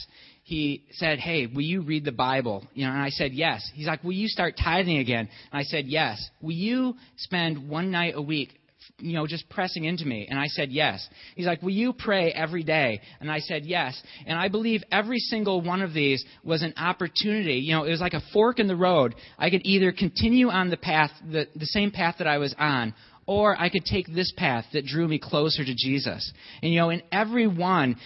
He 0.42 0.84
said, 0.90 1.18
"Hey, 1.18 1.46
will 1.46 1.62
you 1.62 1.80
read 1.80 2.04
the 2.04 2.12
Bible?" 2.12 2.66
You 2.74 2.84
know, 2.84 2.92
and 2.92 3.00
I 3.00 3.08
said 3.08 3.32
yes. 3.32 3.66
He's 3.72 3.86
like, 3.86 4.04
"Will 4.04 4.12
you 4.12 4.28
start 4.28 4.56
tithing 4.62 4.98
again?" 4.98 5.30
And 5.50 5.58
I 5.58 5.62
said 5.62 5.86
yes. 5.86 6.22
Will 6.42 6.52
you 6.52 6.96
spend 7.16 7.66
one 7.70 7.90
night 7.90 8.12
a 8.14 8.20
week 8.20 8.59
you 8.98 9.12
know, 9.14 9.26
just 9.26 9.48
pressing 9.48 9.84
into 9.84 10.04
me. 10.04 10.26
And 10.28 10.38
I 10.38 10.46
said, 10.46 10.70
yes. 10.70 11.06
He's 11.34 11.46
like, 11.46 11.62
will 11.62 11.70
you 11.70 11.92
pray 11.92 12.32
every 12.32 12.62
day? 12.62 13.00
And 13.20 13.30
I 13.30 13.40
said, 13.40 13.64
yes. 13.64 14.00
And 14.26 14.38
I 14.38 14.48
believe 14.48 14.82
every 14.90 15.18
single 15.18 15.60
one 15.60 15.82
of 15.82 15.92
these 15.92 16.24
was 16.44 16.62
an 16.62 16.74
opportunity. 16.76 17.54
You 17.54 17.74
know, 17.74 17.84
it 17.84 17.90
was 17.90 18.00
like 18.00 18.14
a 18.14 18.22
fork 18.32 18.58
in 18.58 18.68
the 18.68 18.76
road. 18.76 19.14
I 19.38 19.50
could 19.50 19.62
either 19.64 19.92
continue 19.92 20.48
on 20.48 20.70
the 20.70 20.76
path, 20.76 21.10
the, 21.30 21.46
the 21.54 21.66
same 21.66 21.90
path 21.90 22.16
that 22.18 22.26
I 22.26 22.38
was 22.38 22.54
on, 22.58 22.94
or 23.26 23.58
I 23.60 23.68
could 23.68 23.84
take 23.84 24.12
this 24.12 24.32
path 24.36 24.64
that 24.72 24.86
drew 24.86 25.06
me 25.06 25.18
closer 25.18 25.64
to 25.64 25.74
Jesus. 25.74 26.32
And, 26.62 26.72
you 26.72 26.78
know, 26.78 26.90
in 26.90 27.02
every 27.12 27.46
one, 27.46 27.96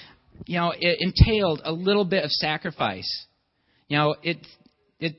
you 0.46 0.58
know, 0.58 0.72
it 0.78 0.98
entailed 1.00 1.62
a 1.64 1.72
little 1.72 2.04
bit 2.04 2.24
of 2.24 2.30
sacrifice. 2.30 3.26
You 3.88 3.98
know, 3.98 4.16
it, 4.22 4.38
it, 4.98 5.16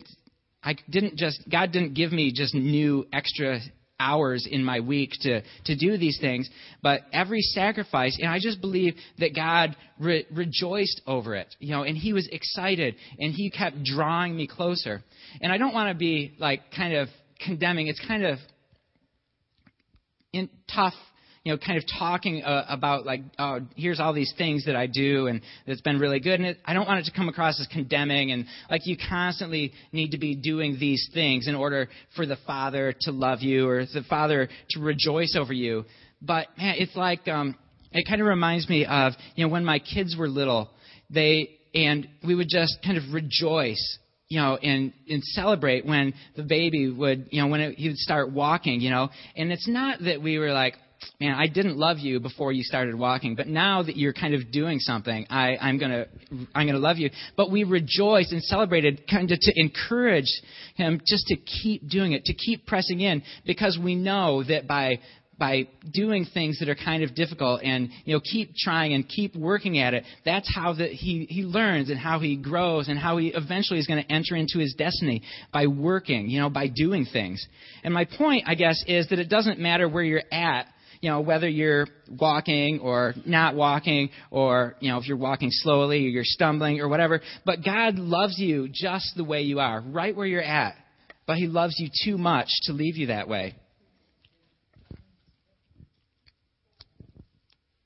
I 0.63 0.75
didn't 0.89 1.17
just, 1.17 1.41
God 1.49 1.71
didn't 1.71 1.93
give 1.93 2.11
me 2.11 2.31
just 2.33 2.53
new 2.53 3.07
extra 3.13 3.59
hours 3.99 4.47
in 4.49 4.63
my 4.63 4.79
week 4.79 5.11
to, 5.21 5.41
to 5.65 5.75
do 5.75 5.97
these 5.97 6.17
things, 6.19 6.49
but 6.81 7.01
every 7.13 7.41
sacrifice, 7.41 8.17
and 8.19 8.29
I 8.29 8.39
just 8.39 8.61
believe 8.61 8.95
that 9.19 9.35
God 9.35 9.75
re- 9.99 10.25
rejoiced 10.31 11.01
over 11.07 11.35
it, 11.35 11.53
you 11.59 11.71
know, 11.71 11.83
and 11.83 11.97
He 11.97 12.13
was 12.13 12.27
excited, 12.31 12.95
and 13.19 13.33
He 13.33 13.49
kept 13.49 13.83
drawing 13.83 14.35
me 14.35 14.47
closer. 14.47 15.03
And 15.41 15.51
I 15.51 15.57
don't 15.57 15.73
want 15.73 15.89
to 15.89 15.95
be 15.95 16.35
like 16.39 16.71
kind 16.75 16.93
of 16.95 17.07
condemning. 17.43 17.87
It's 17.87 18.05
kind 18.05 18.25
of 18.25 18.37
in, 20.33 20.49
tough 20.73 20.93
you 21.45 21.51
know, 21.51 21.59
kind 21.59 21.77
of 21.77 21.83
talking 21.99 22.43
uh, 22.43 22.65
about 22.67 23.05
like, 23.05 23.21
oh, 23.37 23.59
here's 23.75 23.99
all 23.99 24.13
these 24.13 24.33
things 24.35 24.65
that 24.65 24.75
I 24.75 24.87
do 24.87 25.27
and 25.27 25.41
it's 25.67 25.79
been 25.79 25.99
really 25.99 26.19
good. 26.19 26.39
And 26.39 26.45
it, 26.49 26.57
I 26.65 26.73
don't 26.73 26.87
want 26.87 27.01
it 27.01 27.11
to 27.11 27.15
come 27.15 27.29
across 27.29 27.61
as 27.61 27.67
condemning 27.67 28.31
and 28.31 28.45
like 28.67 28.87
you 28.87 28.97
constantly 28.97 29.71
need 29.91 30.09
to 30.11 30.17
be 30.17 30.35
doing 30.35 30.77
these 30.79 31.07
things 31.13 31.47
in 31.47 31.53
order 31.53 31.87
for 32.15 32.25
the 32.25 32.37
Father 32.47 32.95
to 33.01 33.11
love 33.11 33.41
you 33.41 33.69
or 33.69 33.85
the 33.85 34.03
Father 34.09 34.49
to 34.71 34.79
rejoice 34.79 35.37
over 35.39 35.53
you. 35.53 35.85
But 36.19 36.47
man, 36.57 36.77
it's 36.79 36.95
like 36.95 37.27
um, 37.27 37.55
it 37.91 38.07
kind 38.07 38.21
of 38.21 38.27
reminds 38.27 38.67
me 38.67 38.83
of 38.83 39.13
you 39.35 39.45
know 39.45 39.51
when 39.51 39.63
my 39.63 39.77
kids 39.77 40.15
were 40.17 40.27
little, 40.27 40.71
they 41.11 41.51
and 41.75 42.07
we 42.25 42.33
would 42.33 42.49
just 42.49 42.79
kind 42.83 42.97
of 42.97 43.13
rejoice 43.13 43.99
you 44.27 44.39
know, 44.39 44.55
and 44.55 44.91
and 45.07 45.23
celebrate 45.23 45.85
when 45.85 46.11
the 46.35 46.41
baby 46.41 46.89
would, 46.89 47.27
you 47.29 47.39
know, 47.39 47.47
when 47.47 47.61
it, 47.61 47.77
he 47.77 47.89
would 47.89 47.97
start 47.97 48.31
walking, 48.31 48.81
you 48.81 48.89
know. 48.89 49.09
And 49.35 49.51
it's 49.51 49.67
not 49.67 49.99
that 50.03 50.19
we 50.19 50.39
were 50.39 50.51
like, 50.51 50.73
man, 51.19 51.35
I 51.35 51.47
didn't 51.47 51.77
love 51.77 51.99
you 51.99 52.19
before 52.19 52.51
you 52.51 52.63
started 52.63 52.95
walking, 52.95 53.35
but 53.35 53.47
now 53.47 53.83
that 53.83 53.97
you're 53.97 54.13
kind 54.13 54.33
of 54.33 54.51
doing 54.51 54.79
something, 54.79 55.25
I, 55.29 55.57
I'm 55.57 55.77
gonna 55.77 56.05
I'm 56.53 56.67
gonna 56.67 56.79
love 56.79 56.97
you. 56.97 57.09
But 57.37 57.51
we 57.51 57.63
rejoiced 57.63 58.31
and 58.31 58.43
celebrated 58.43 59.03
kind 59.09 59.31
of 59.31 59.39
to 59.39 59.53
encourage 59.55 60.31
him 60.75 61.01
just 61.07 61.27
to 61.27 61.35
keep 61.37 61.87
doing 61.87 62.13
it, 62.13 62.25
to 62.25 62.33
keep 62.33 62.65
pressing 62.65 63.01
in, 63.01 63.23
because 63.45 63.79
we 63.81 63.95
know 63.95 64.43
that 64.43 64.67
by 64.67 64.99
by 65.37 65.67
doing 65.93 66.25
things 66.33 66.59
that 66.59 66.69
are 66.69 66.75
kind 66.75 67.03
of 67.03 67.13
difficult 67.13 67.61
and 67.61 67.89
you 68.05 68.13
know 68.13 68.21
keep 68.21 68.55
trying 68.55 68.93
and 68.93 69.07
keep 69.07 69.35
working 69.35 69.79
at 69.79 69.93
it 69.93 70.03
that's 70.23 70.49
how 70.53 70.73
that 70.73 70.91
he 70.91 71.25
he 71.29 71.43
learns 71.43 71.89
and 71.89 71.99
how 71.99 72.19
he 72.19 72.37
grows 72.37 72.87
and 72.87 72.97
how 72.97 73.17
he 73.17 73.27
eventually 73.35 73.79
is 73.79 73.87
going 73.87 74.01
to 74.01 74.11
enter 74.11 74.35
into 74.35 74.59
his 74.59 74.73
destiny 74.75 75.21
by 75.51 75.67
working 75.67 76.29
you 76.29 76.39
know 76.39 76.49
by 76.49 76.67
doing 76.67 77.05
things 77.11 77.45
and 77.83 77.93
my 77.93 78.05
point 78.17 78.43
i 78.47 78.55
guess 78.55 78.81
is 78.87 79.09
that 79.09 79.19
it 79.19 79.29
doesn't 79.29 79.59
matter 79.59 79.89
where 79.89 80.03
you're 80.03 80.23
at 80.31 80.67
you 81.01 81.09
know, 81.09 81.21
whether 81.21 81.47
you're 81.47 81.87
walking 82.09 82.79
or 82.79 83.13
not 83.25 83.55
walking, 83.55 84.09
or, 84.31 84.75
you 84.79 84.89
know, 84.89 84.97
if 84.97 85.07
you're 85.07 85.17
walking 85.17 85.49
slowly 85.51 86.05
or 86.05 86.09
you're 86.09 86.23
stumbling 86.25 86.79
or 86.79 86.87
whatever. 86.87 87.21
But 87.45 87.63
God 87.63 87.95
loves 87.95 88.39
you 88.39 88.67
just 88.71 89.13
the 89.15 89.23
way 89.23 89.41
you 89.41 89.59
are, 89.59 89.81
right 89.81 90.15
where 90.15 90.27
you're 90.27 90.41
at. 90.41 90.75
But 91.25 91.37
He 91.37 91.47
loves 91.47 91.75
you 91.79 91.89
too 92.03 92.17
much 92.17 92.47
to 92.63 92.73
leave 92.73 92.97
you 92.97 93.07
that 93.07 93.27
way. 93.27 93.55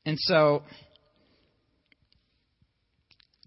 And 0.05 0.17
so, 0.19 0.63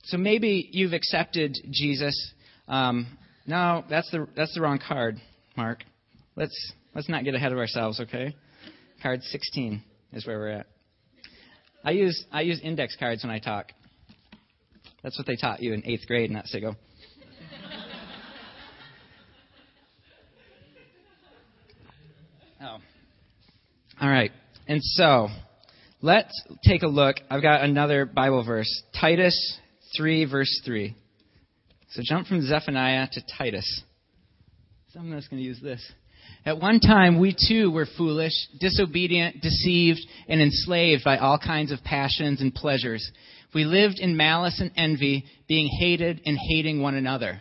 so 0.05 0.17
maybe 0.17 0.69
you've 0.71 0.93
accepted 0.93 1.57
Jesus. 1.73 2.33
Um, 2.69 3.19
no, 3.47 3.85
that's 3.91 4.11
the 4.11 4.29
that's 4.37 4.55
the 4.55 4.61
wrong 4.61 4.79
card, 4.79 5.17
Mark. 5.57 5.83
Let's 6.37 6.73
let's 6.95 7.09
not 7.09 7.25
get 7.25 7.35
ahead 7.35 7.53
of 7.53 7.59
ourselves, 7.59 8.01
okay? 8.01 8.37
Card 9.03 9.23
16 9.25 9.83
is 10.13 10.27
where 10.27 10.39
we're 10.39 10.51
at. 10.51 10.67
I 11.85 11.91
use 11.91 12.25
I 12.31 12.43
use 12.43 12.61
index 12.63 12.95
cards 12.97 13.25
when 13.25 13.33
I 13.33 13.41
talk. 13.41 13.73
That's 15.03 15.19
what 15.19 15.27
they 15.27 15.35
taught 15.35 15.61
you 15.61 15.73
in 15.73 15.85
eighth 15.85 16.07
grade, 16.07 16.31
not 16.31 16.45
SIGO. 16.45 16.77
oh. 22.63 22.79
All 24.01 24.09
right. 24.09 24.31
And 24.69 24.81
so, 24.81 25.27
let's 26.01 26.41
take 26.65 26.85
a 26.85 26.89
look. 26.89 27.17
I've 27.29 27.43
got 27.43 27.63
another 27.63 28.05
Bible 28.05 28.45
verse 28.45 28.85
Titus 29.01 29.59
3, 29.97 30.27
verse 30.27 30.63
3. 30.65 30.95
So 31.91 32.03
jump 32.05 32.29
from 32.29 32.47
Zephaniah 32.47 33.09
to 33.13 33.21
Titus. 33.37 33.83
Someone 34.93 35.15
else 35.15 35.27
going 35.27 35.43
to 35.43 35.47
use 35.47 35.59
this. 35.61 35.93
At 36.45 36.61
one 36.61 36.81
time, 36.81 37.21
we 37.21 37.37
too 37.49 37.71
were 37.71 37.87
foolish, 37.97 38.33
disobedient, 38.59 39.41
deceived, 39.41 40.01
and 40.29 40.41
enslaved 40.41 41.05
by 41.05 41.19
all 41.19 41.39
kinds 41.39 41.71
of 41.71 41.85
passions 41.85 42.41
and 42.41 42.53
pleasures. 42.53 43.09
We 43.55 43.65
lived 43.65 44.01
in 44.01 44.17
malice 44.17 44.61
and 44.61 44.73
envy, 44.77 45.25
being 45.47 45.69
hated 45.69 46.21
and 46.27 46.37
hating 46.37 46.83
one 46.83 46.97
another. 46.97 47.41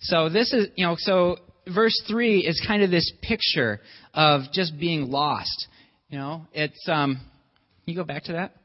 So 0.00 0.28
this 0.28 0.52
is, 0.52 0.68
you 0.76 0.86
know, 0.86 0.96
so 0.98 1.36
verse 1.72 1.98
3 2.08 2.40
is 2.40 2.62
kind 2.66 2.82
of 2.82 2.90
this 2.90 3.10
picture 3.22 3.80
of 4.12 4.42
just 4.52 4.78
being 4.78 5.10
lost. 5.10 5.68
You 6.08 6.18
know, 6.18 6.46
it's, 6.52 6.86
um, 6.86 7.14
can 7.14 7.24
you 7.86 7.96
go 7.96 8.04
back 8.04 8.24
to 8.24 8.32
that? 8.32 8.56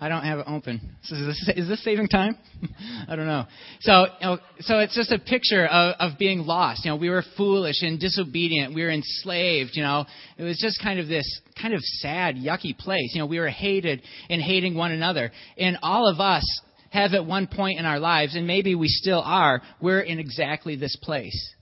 I 0.00 0.08
don't 0.08 0.22
have 0.22 0.38
it 0.38 0.46
open. 0.46 0.80
Is 1.10 1.10
this, 1.10 1.50
is 1.56 1.68
this 1.68 1.82
saving 1.82 2.06
time? 2.06 2.36
I 3.08 3.16
don't 3.16 3.26
know. 3.26 3.46
So, 3.80 4.06
you 4.20 4.26
know, 4.26 4.38
so 4.60 4.78
it's 4.78 4.94
just 4.94 5.10
a 5.10 5.18
picture 5.18 5.66
of, 5.66 5.96
of 5.98 6.18
being 6.18 6.40
lost. 6.40 6.84
You 6.84 6.92
know, 6.92 6.96
we 6.96 7.10
were 7.10 7.24
foolish 7.36 7.82
and 7.82 7.98
disobedient. 7.98 8.74
We 8.74 8.82
were 8.82 8.90
enslaved. 8.90 9.70
You 9.74 9.82
know, 9.82 10.06
it 10.36 10.44
was 10.44 10.58
just 10.60 10.80
kind 10.80 11.00
of 11.00 11.08
this 11.08 11.40
kind 11.60 11.74
of 11.74 11.80
sad, 11.80 12.36
yucky 12.36 12.78
place. 12.78 13.10
You 13.12 13.20
know, 13.20 13.26
we 13.26 13.40
were 13.40 13.48
hated 13.48 14.02
and 14.30 14.40
hating 14.40 14.76
one 14.76 14.92
another. 14.92 15.32
And 15.56 15.78
all 15.82 16.08
of 16.08 16.20
us 16.20 16.44
have 16.90 17.12
at 17.14 17.26
one 17.26 17.48
point 17.48 17.80
in 17.80 17.84
our 17.84 17.98
lives, 17.98 18.36
and 18.36 18.46
maybe 18.46 18.76
we 18.76 18.88
still 18.88 19.20
are, 19.24 19.62
we're 19.80 20.00
in 20.00 20.20
exactly 20.20 20.76
this 20.76 20.96
place. 21.02 21.54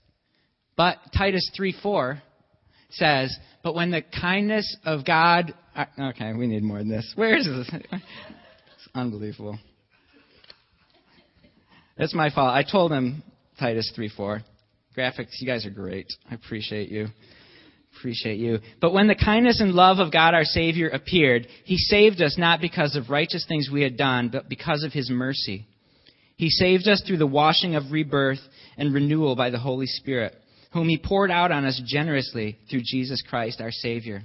But 0.75 0.97
Titus 1.17 1.49
3 1.55 1.75
4 1.81 2.21
says, 2.89 3.35
But 3.63 3.75
when 3.75 3.91
the 3.91 4.01
kindness 4.01 4.77
of 4.85 5.05
God 5.05 5.53
okay, 5.99 6.33
we 6.33 6.47
need 6.47 6.63
more 6.63 6.79
than 6.79 6.89
this. 6.89 7.11
Where 7.15 7.37
is 7.37 7.45
this? 7.45 7.69
It's 7.73 8.87
unbelievable. 8.95 9.59
It's 11.97 12.13
my 12.13 12.29
fault. 12.29 12.49
I 12.49 12.63
told 12.63 12.91
him 12.91 13.23
Titus 13.59 13.91
3 13.95 14.09
4. 14.15 14.41
Graphics, 14.97 15.39
you 15.39 15.47
guys 15.47 15.65
are 15.65 15.71
great. 15.71 16.07
I 16.29 16.35
appreciate 16.35 16.89
you. 16.89 17.07
Appreciate 17.97 18.37
you. 18.37 18.59
But 18.79 18.93
when 18.93 19.07
the 19.07 19.15
kindness 19.15 19.59
and 19.59 19.73
love 19.73 19.99
of 19.99 20.11
God 20.11 20.33
our 20.33 20.43
Savior 20.43 20.89
appeared, 20.89 21.47
He 21.65 21.77
saved 21.77 22.21
us 22.21 22.37
not 22.37 22.61
because 22.61 22.95
of 22.95 23.09
righteous 23.09 23.45
things 23.47 23.69
we 23.71 23.81
had 23.81 23.97
done, 23.97 24.29
but 24.29 24.49
because 24.49 24.83
of 24.83 24.93
His 24.93 25.09
mercy. 25.09 25.65
He 26.35 26.49
saved 26.49 26.87
us 26.87 27.01
through 27.05 27.17
the 27.17 27.27
washing 27.27 27.75
of 27.75 27.91
rebirth 27.91 28.39
and 28.77 28.93
renewal 28.93 29.35
by 29.35 29.49
the 29.49 29.57
Holy 29.57 29.87
Spirit, 29.87 30.35
whom 30.77 30.89
He 30.89 30.97
poured 30.97 31.31
out 31.31 31.51
on 31.51 31.65
us 31.65 31.81
generously 31.85 32.57
through 32.69 32.81
Jesus 32.83 33.21
Christ 33.27 33.61
our 33.61 33.71
Savior 33.71 34.23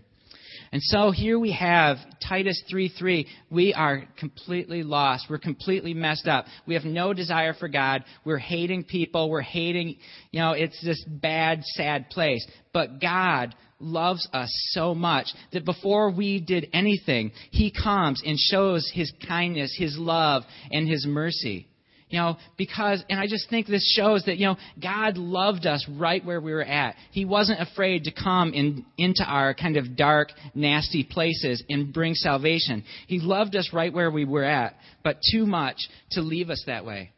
and 0.72 0.82
so 0.82 1.10
here 1.10 1.38
we 1.38 1.52
have 1.52 1.98
Titus 2.26 2.62
3:3. 2.70 3.26
We 3.50 3.74
are 3.74 4.04
completely 4.16 4.82
lost. 4.82 5.28
We're 5.28 5.36
completely 5.36 5.92
messed 5.92 6.26
up. 6.26 6.46
We 6.66 6.72
have 6.74 6.86
no 6.86 7.12
desire 7.12 7.52
for 7.52 7.68
God. 7.68 8.04
We're 8.24 8.38
hating 8.38 8.84
people. 8.84 9.28
We're 9.28 9.42
hating, 9.42 9.96
you 10.30 10.40
know, 10.40 10.52
it's 10.52 10.80
this 10.82 11.04
bad, 11.06 11.62
sad 11.62 12.08
place. 12.08 12.46
But 12.72 13.02
God 13.02 13.54
loves 13.80 14.26
us 14.32 14.50
so 14.70 14.94
much 14.94 15.34
that 15.52 15.66
before 15.66 16.10
we 16.10 16.40
did 16.40 16.70
anything, 16.72 17.32
He 17.50 17.70
comes 17.70 18.22
and 18.24 18.38
shows 18.38 18.90
His 18.94 19.12
kindness, 19.28 19.76
His 19.76 19.98
love, 19.98 20.44
and 20.70 20.88
His 20.88 21.04
mercy. 21.06 21.66
You 22.12 22.18
know, 22.18 22.36
because, 22.58 23.02
and 23.08 23.18
I 23.18 23.26
just 23.26 23.48
think 23.48 23.66
this 23.66 23.90
shows 23.96 24.22
that, 24.26 24.36
you 24.36 24.44
know, 24.44 24.56
God 24.80 25.16
loved 25.16 25.64
us 25.64 25.88
right 25.88 26.22
where 26.22 26.42
we 26.42 26.52
were 26.52 26.62
at. 26.62 26.94
He 27.10 27.24
wasn't 27.24 27.62
afraid 27.62 28.04
to 28.04 28.12
come 28.12 28.52
in, 28.52 28.84
into 28.98 29.24
our 29.24 29.54
kind 29.54 29.78
of 29.78 29.96
dark, 29.96 30.28
nasty 30.54 31.04
places 31.04 31.64
and 31.70 31.90
bring 31.90 32.12
salvation. 32.12 32.84
He 33.06 33.18
loved 33.18 33.56
us 33.56 33.70
right 33.72 33.90
where 33.90 34.10
we 34.10 34.26
were 34.26 34.44
at, 34.44 34.74
but 35.02 35.20
too 35.32 35.46
much 35.46 35.78
to 36.10 36.20
leave 36.20 36.50
us 36.50 36.62
that 36.66 36.84
way. 36.84 37.12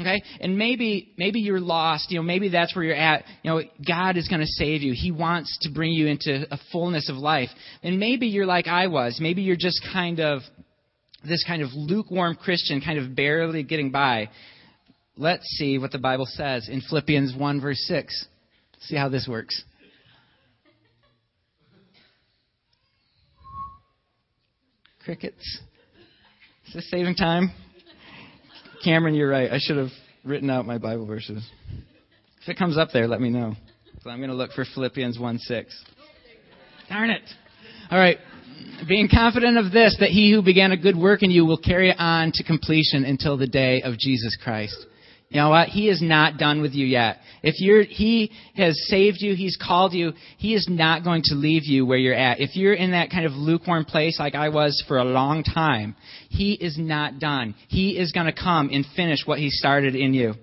Okay? 0.00 0.20
And 0.40 0.58
maybe 0.58 1.12
maybe 1.16 1.38
you're 1.38 1.60
lost, 1.60 2.10
you 2.10 2.16
know, 2.16 2.24
maybe 2.24 2.48
that's 2.48 2.74
where 2.74 2.84
you're 2.84 2.96
at. 2.96 3.24
You 3.44 3.50
know, 3.52 3.62
God 3.86 4.16
is 4.16 4.26
going 4.26 4.40
to 4.40 4.46
save 4.48 4.82
you. 4.82 4.94
He 4.96 5.12
wants 5.12 5.56
to 5.62 5.70
bring 5.70 5.92
you 5.92 6.08
into 6.08 6.52
a 6.52 6.58
fullness 6.72 7.08
of 7.08 7.18
life. 7.18 7.50
And 7.84 8.00
maybe 8.00 8.26
you're 8.26 8.46
like 8.46 8.66
I 8.66 8.88
was. 8.88 9.18
Maybe 9.20 9.42
you're 9.42 9.54
just 9.54 9.80
kind 9.92 10.18
of 10.18 10.42
this 11.24 11.44
kind 11.46 11.62
of 11.62 11.70
lukewarm 11.72 12.36
Christian, 12.36 12.80
kind 12.80 12.98
of 12.98 13.14
barely 13.14 13.62
getting 13.62 13.90
by. 13.90 14.28
Let's 15.16 15.44
see 15.56 15.78
what 15.78 15.92
the 15.92 15.98
Bible 15.98 16.26
says 16.26 16.68
in 16.68 16.80
Philippians 16.80 17.34
1 17.36 17.60
verse 17.60 17.82
6. 17.86 18.26
See 18.80 18.96
how 18.96 19.08
this 19.08 19.26
works. 19.28 19.62
Crickets. 25.04 25.60
Is 26.68 26.74
this 26.74 26.90
saving 26.90 27.16
time? 27.16 27.52
Cameron, 28.84 29.14
you're 29.14 29.28
right. 29.28 29.50
I 29.50 29.58
should 29.58 29.76
have 29.76 29.90
written 30.24 30.50
out 30.50 30.66
my 30.66 30.78
Bible 30.78 31.06
verses. 31.06 31.48
If 32.42 32.48
it 32.48 32.58
comes 32.58 32.76
up 32.76 32.88
there, 32.92 33.06
let 33.06 33.20
me 33.20 33.30
know. 33.30 33.54
So 34.02 34.10
I'm 34.10 34.18
going 34.18 34.30
to 34.30 34.36
look 34.36 34.52
for 34.52 34.64
Philippians 34.74 35.18
1 35.18 35.38
6. 35.38 35.84
Darn 36.88 37.10
it. 37.10 37.22
All 37.90 37.98
right. 37.98 38.18
Being 38.88 39.08
confident 39.08 39.58
of 39.58 39.72
this, 39.72 39.96
that 40.00 40.10
he 40.10 40.32
who 40.32 40.42
began 40.42 40.72
a 40.72 40.76
good 40.76 40.96
work 40.96 41.22
in 41.22 41.30
you 41.30 41.44
will 41.44 41.58
carry 41.58 41.90
it 41.90 41.96
on 41.98 42.32
to 42.34 42.44
completion 42.44 43.04
until 43.04 43.36
the 43.36 43.46
day 43.46 43.82
of 43.82 43.98
Jesus 43.98 44.36
Christ. 44.42 44.86
You 45.32 45.40
know 45.40 45.48
what? 45.48 45.68
He 45.68 45.88
is 45.88 46.02
not 46.02 46.36
done 46.36 46.60
with 46.60 46.72
you 46.72 46.84
yet. 46.84 47.18
If 47.42 47.54
you're, 47.58 47.84
He 47.84 48.30
has 48.54 48.78
saved 48.88 49.18
you, 49.20 49.34
He's 49.34 49.56
called 49.56 49.94
you, 49.94 50.12
He 50.36 50.54
is 50.54 50.68
not 50.68 51.04
going 51.04 51.22
to 51.26 51.34
leave 51.34 51.64
you 51.64 51.86
where 51.86 51.96
you're 51.96 52.14
at. 52.14 52.40
If 52.40 52.54
you're 52.54 52.74
in 52.74 52.90
that 52.90 53.10
kind 53.10 53.24
of 53.24 53.32
lukewarm 53.32 53.86
place 53.86 54.18
like 54.18 54.34
I 54.34 54.50
was 54.50 54.84
for 54.86 54.98
a 54.98 55.04
long 55.04 55.42
time, 55.42 55.96
He 56.28 56.52
is 56.52 56.76
not 56.76 57.18
done. 57.18 57.54
He 57.68 57.98
is 57.98 58.12
going 58.12 58.26
to 58.26 58.32
come 58.32 58.68
and 58.70 58.84
finish 58.94 59.20
what 59.24 59.38
He 59.38 59.48
started 59.48 59.94
in 59.94 60.12
you. 60.12 60.34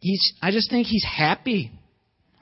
He's, 0.00 0.32
I 0.40 0.50
just 0.50 0.70
think 0.70 0.86
He's 0.86 1.04
happy 1.04 1.70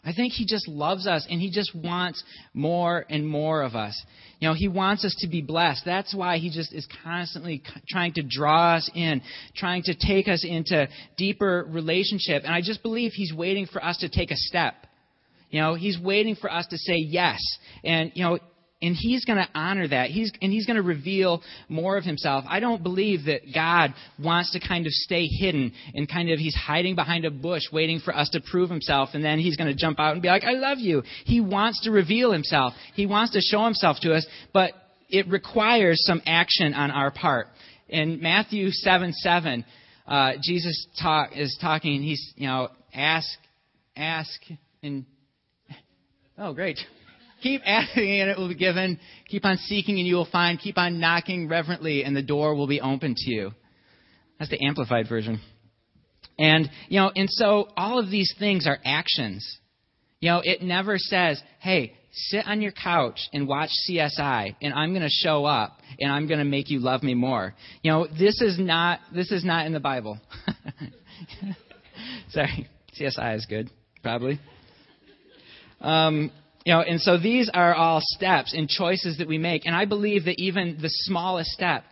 I 0.06 0.12
think 0.12 0.32
he 0.32 0.46
just 0.46 0.68
loves 0.68 1.08
us 1.08 1.26
and 1.28 1.40
he 1.40 1.50
just 1.50 1.74
wants 1.74 2.22
more 2.54 3.04
and 3.10 3.26
more 3.26 3.62
of 3.62 3.74
us. 3.74 4.00
You 4.38 4.48
know, 4.48 4.54
he 4.54 4.68
wants 4.68 5.04
us 5.04 5.14
to 5.18 5.28
be 5.28 5.42
blessed. 5.42 5.82
That's 5.84 6.14
why 6.14 6.38
he 6.38 6.48
just 6.48 6.72
is 6.72 6.86
constantly 7.02 7.60
trying 7.88 8.12
to 8.12 8.22
draw 8.22 8.76
us 8.76 8.88
in, 8.94 9.20
trying 9.56 9.82
to 9.84 9.94
take 9.94 10.28
us 10.28 10.44
into 10.48 10.88
deeper 11.16 11.66
relationship. 11.68 12.44
And 12.44 12.54
I 12.54 12.60
just 12.60 12.84
believe 12.84 13.12
he's 13.14 13.34
waiting 13.34 13.66
for 13.66 13.84
us 13.84 13.98
to 13.98 14.08
take 14.08 14.30
a 14.30 14.36
step. 14.36 14.74
You 15.50 15.60
know, 15.60 15.74
he's 15.74 15.98
waiting 15.98 16.36
for 16.36 16.52
us 16.52 16.68
to 16.68 16.78
say 16.78 16.96
yes. 16.96 17.40
And, 17.82 18.12
you 18.14 18.22
know, 18.22 18.38
and 18.82 18.94
he's 18.94 19.24
going 19.24 19.38
to 19.38 19.48
honor 19.54 19.88
that. 19.88 20.10
He's, 20.10 20.30
and 20.42 20.52
he's 20.52 20.66
going 20.66 20.76
to 20.76 20.82
reveal 20.82 21.42
more 21.68 21.96
of 21.96 22.04
himself. 22.04 22.44
I 22.46 22.60
don't 22.60 22.82
believe 22.82 23.24
that 23.24 23.40
God 23.54 23.94
wants 24.22 24.52
to 24.52 24.60
kind 24.60 24.86
of 24.86 24.92
stay 24.92 25.26
hidden 25.26 25.72
and 25.94 26.08
kind 26.08 26.30
of 26.30 26.38
he's 26.38 26.54
hiding 26.54 26.94
behind 26.94 27.24
a 27.24 27.30
bush 27.30 27.62
waiting 27.72 28.00
for 28.00 28.14
us 28.14 28.28
to 28.30 28.40
prove 28.50 28.68
himself 28.68 29.10
and 29.14 29.24
then 29.24 29.38
he's 29.38 29.56
going 29.56 29.74
to 29.74 29.74
jump 29.74 29.98
out 29.98 30.12
and 30.12 30.20
be 30.20 30.28
like, 30.28 30.44
I 30.44 30.52
love 30.52 30.78
you. 30.78 31.02
He 31.24 31.40
wants 31.40 31.82
to 31.84 31.90
reveal 31.90 32.32
himself. 32.32 32.74
He 32.94 33.06
wants 33.06 33.32
to 33.32 33.40
show 33.40 33.64
himself 33.64 33.96
to 34.02 34.14
us, 34.14 34.26
but 34.52 34.72
it 35.08 35.26
requires 35.28 36.04
some 36.04 36.20
action 36.26 36.74
on 36.74 36.90
our 36.90 37.10
part. 37.10 37.48
In 37.88 38.20
Matthew 38.20 38.70
7 38.70 39.12
7, 39.12 39.64
uh, 40.06 40.32
Jesus 40.42 40.86
talk, 41.00 41.30
is 41.34 41.56
talking, 41.60 42.02
he's, 42.02 42.32
you 42.36 42.46
know, 42.46 42.68
ask, 42.92 43.28
ask, 43.96 44.40
and, 44.82 45.06
oh, 46.36 46.52
great. 46.52 46.78
Keep 47.42 47.62
asking 47.64 48.20
and 48.20 48.30
it 48.30 48.38
will 48.38 48.48
be 48.48 48.54
given. 48.54 48.98
Keep 49.28 49.44
on 49.44 49.56
seeking 49.56 49.98
and 49.98 50.06
you 50.06 50.16
will 50.16 50.28
find. 50.30 50.58
Keep 50.58 50.78
on 50.78 51.00
knocking 51.00 51.48
reverently 51.48 52.04
and 52.04 52.16
the 52.16 52.22
door 52.22 52.54
will 52.54 52.66
be 52.66 52.80
open 52.80 53.14
to 53.16 53.30
you. 53.30 53.52
That's 54.38 54.50
the 54.50 54.64
amplified 54.64 55.08
version. 55.08 55.40
And, 56.38 56.68
you 56.88 57.00
know, 57.00 57.10
and 57.14 57.28
so 57.30 57.68
all 57.76 57.98
of 57.98 58.10
these 58.10 58.34
things 58.38 58.66
are 58.66 58.78
actions. 58.84 59.58
You 60.20 60.30
know, 60.30 60.42
it 60.44 60.62
never 60.62 60.98
says, 60.98 61.42
hey, 61.60 61.94
sit 62.12 62.46
on 62.46 62.60
your 62.62 62.72
couch 62.72 63.20
and 63.32 63.46
watch 63.46 63.70
CSI 63.88 64.56
and 64.60 64.72
I'm 64.72 64.90
going 64.90 65.02
to 65.02 65.08
show 65.08 65.44
up 65.44 65.78
and 66.00 66.10
I'm 66.10 66.26
going 66.26 66.38
to 66.38 66.44
make 66.44 66.70
you 66.70 66.80
love 66.80 67.02
me 67.02 67.14
more. 67.14 67.54
You 67.82 67.92
know, 67.92 68.06
this 68.06 68.40
is 68.40 68.58
not 68.58 69.00
this 69.14 69.30
is 69.30 69.44
not 69.44 69.66
in 69.66 69.72
the 69.72 69.80
Bible. 69.80 70.18
Sorry. 72.30 72.68
CSI 72.98 73.36
is 73.36 73.46
good, 73.46 73.70
probably. 74.02 74.40
Um, 75.80 76.32
you 76.66 76.72
know, 76.72 76.80
and 76.80 77.00
so 77.00 77.16
these 77.16 77.48
are 77.54 77.72
all 77.76 78.00
steps 78.02 78.52
and 78.52 78.68
choices 78.68 79.18
that 79.18 79.28
we 79.28 79.38
make. 79.38 79.66
And 79.66 79.74
I 79.76 79.84
believe 79.84 80.24
that 80.24 80.34
even 80.38 80.78
the 80.82 80.88
smallest 80.90 81.50
step, 81.52 81.84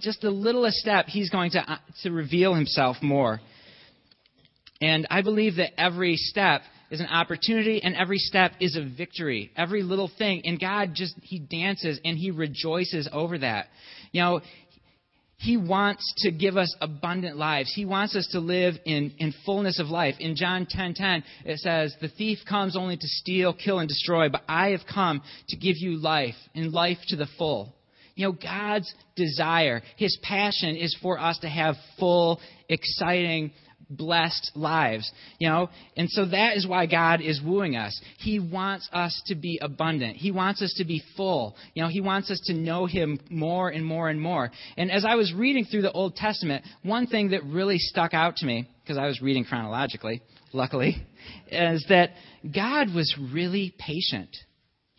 just 0.00 0.20
the 0.20 0.30
littlest 0.30 0.76
step, 0.76 1.06
he's 1.06 1.28
going 1.28 1.50
to, 1.50 1.58
uh, 1.58 1.78
to 2.04 2.12
reveal 2.12 2.54
himself 2.54 2.98
more. 3.02 3.40
And 4.80 5.08
I 5.10 5.22
believe 5.22 5.56
that 5.56 5.72
every 5.76 6.14
step 6.14 6.62
is 6.92 7.00
an 7.00 7.08
opportunity 7.08 7.82
and 7.82 7.96
every 7.96 8.18
step 8.18 8.52
is 8.60 8.76
a 8.76 8.84
victory. 8.96 9.50
Every 9.56 9.82
little 9.82 10.10
thing. 10.18 10.42
And 10.44 10.60
God 10.60 10.90
just, 10.94 11.16
He 11.22 11.40
dances 11.40 11.98
and 12.04 12.16
He 12.16 12.30
rejoices 12.30 13.08
over 13.12 13.38
that. 13.38 13.66
You 14.12 14.20
know, 14.20 14.40
he 15.42 15.56
wants 15.56 16.14
to 16.18 16.30
give 16.30 16.56
us 16.56 16.72
abundant 16.80 17.36
lives. 17.36 17.72
He 17.74 17.84
wants 17.84 18.14
us 18.14 18.28
to 18.28 18.38
live 18.38 18.74
in, 18.84 19.12
in 19.18 19.34
fullness 19.44 19.80
of 19.80 19.88
life. 19.88 20.14
In 20.20 20.36
John 20.36 20.66
10:10, 20.66 20.68
10, 20.68 20.94
10, 20.94 21.24
it 21.46 21.58
says, 21.58 21.96
"The 22.00 22.08
thief 22.08 22.38
comes 22.48 22.76
only 22.76 22.96
to 22.96 23.08
steal, 23.08 23.52
kill, 23.52 23.80
and 23.80 23.88
destroy, 23.88 24.28
but 24.28 24.44
I 24.48 24.68
have 24.68 24.86
come 24.86 25.20
to 25.48 25.56
give 25.56 25.76
you 25.78 26.00
life, 26.00 26.36
and 26.54 26.72
life 26.72 26.98
to 27.08 27.16
the 27.16 27.26
full." 27.26 27.74
You 28.14 28.26
know, 28.26 28.32
God's 28.32 28.94
desire, 29.16 29.82
His 29.96 30.16
passion 30.22 30.76
is 30.76 30.94
for 31.02 31.18
us 31.18 31.38
to 31.38 31.48
have 31.48 31.76
full, 31.98 32.40
exciting, 32.68 33.50
blessed 33.96 34.52
lives. 34.54 35.10
You 35.38 35.48
know, 35.48 35.70
and 35.96 36.08
so 36.10 36.26
that 36.26 36.56
is 36.56 36.66
why 36.66 36.86
God 36.86 37.20
is 37.20 37.40
wooing 37.42 37.76
us. 37.76 38.00
He 38.18 38.38
wants 38.38 38.88
us 38.92 39.22
to 39.26 39.34
be 39.34 39.58
abundant. 39.60 40.16
He 40.16 40.30
wants 40.30 40.62
us 40.62 40.74
to 40.78 40.84
be 40.84 41.02
full. 41.16 41.56
You 41.74 41.82
know, 41.82 41.88
He 41.88 42.00
wants 42.00 42.30
us 42.30 42.40
to 42.46 42.54
know 42.54 42.86
Him 42.86 43.18
more 43.30 43.68
and 43.68 43.84
more 43.84 44.08
and 44.08 44.20
more. 44.20 44.50
And 44.76 44.90
as 44.90 45.04
I 45.04 45.14
was 45.14 45.32
reading 45.32 45.64
through 45.64 45.82
the 45.82 45.92
Old 45.92 46.16
Testament, 46.16 46.64
one 46.82 47.06
thing 47.06 47.30
that 47.30 47.44
really 47.44 47.78
stuck 47.78 48.14
out 48.14 48.36
to 48.36 48.46
me, 48.46 48.68
because 48.82 48.98
I 48.98 49.06
was 49.06 49.20
reading 49.22 49.44
chronologically, 49.44 50.22
luckily, 50.52 50.96
is 51.48 51.84
that 51.88 52.10
God 52.42 52.94
was 52.94 53.14
really 53.32 53.74
patient. 53.78 54.36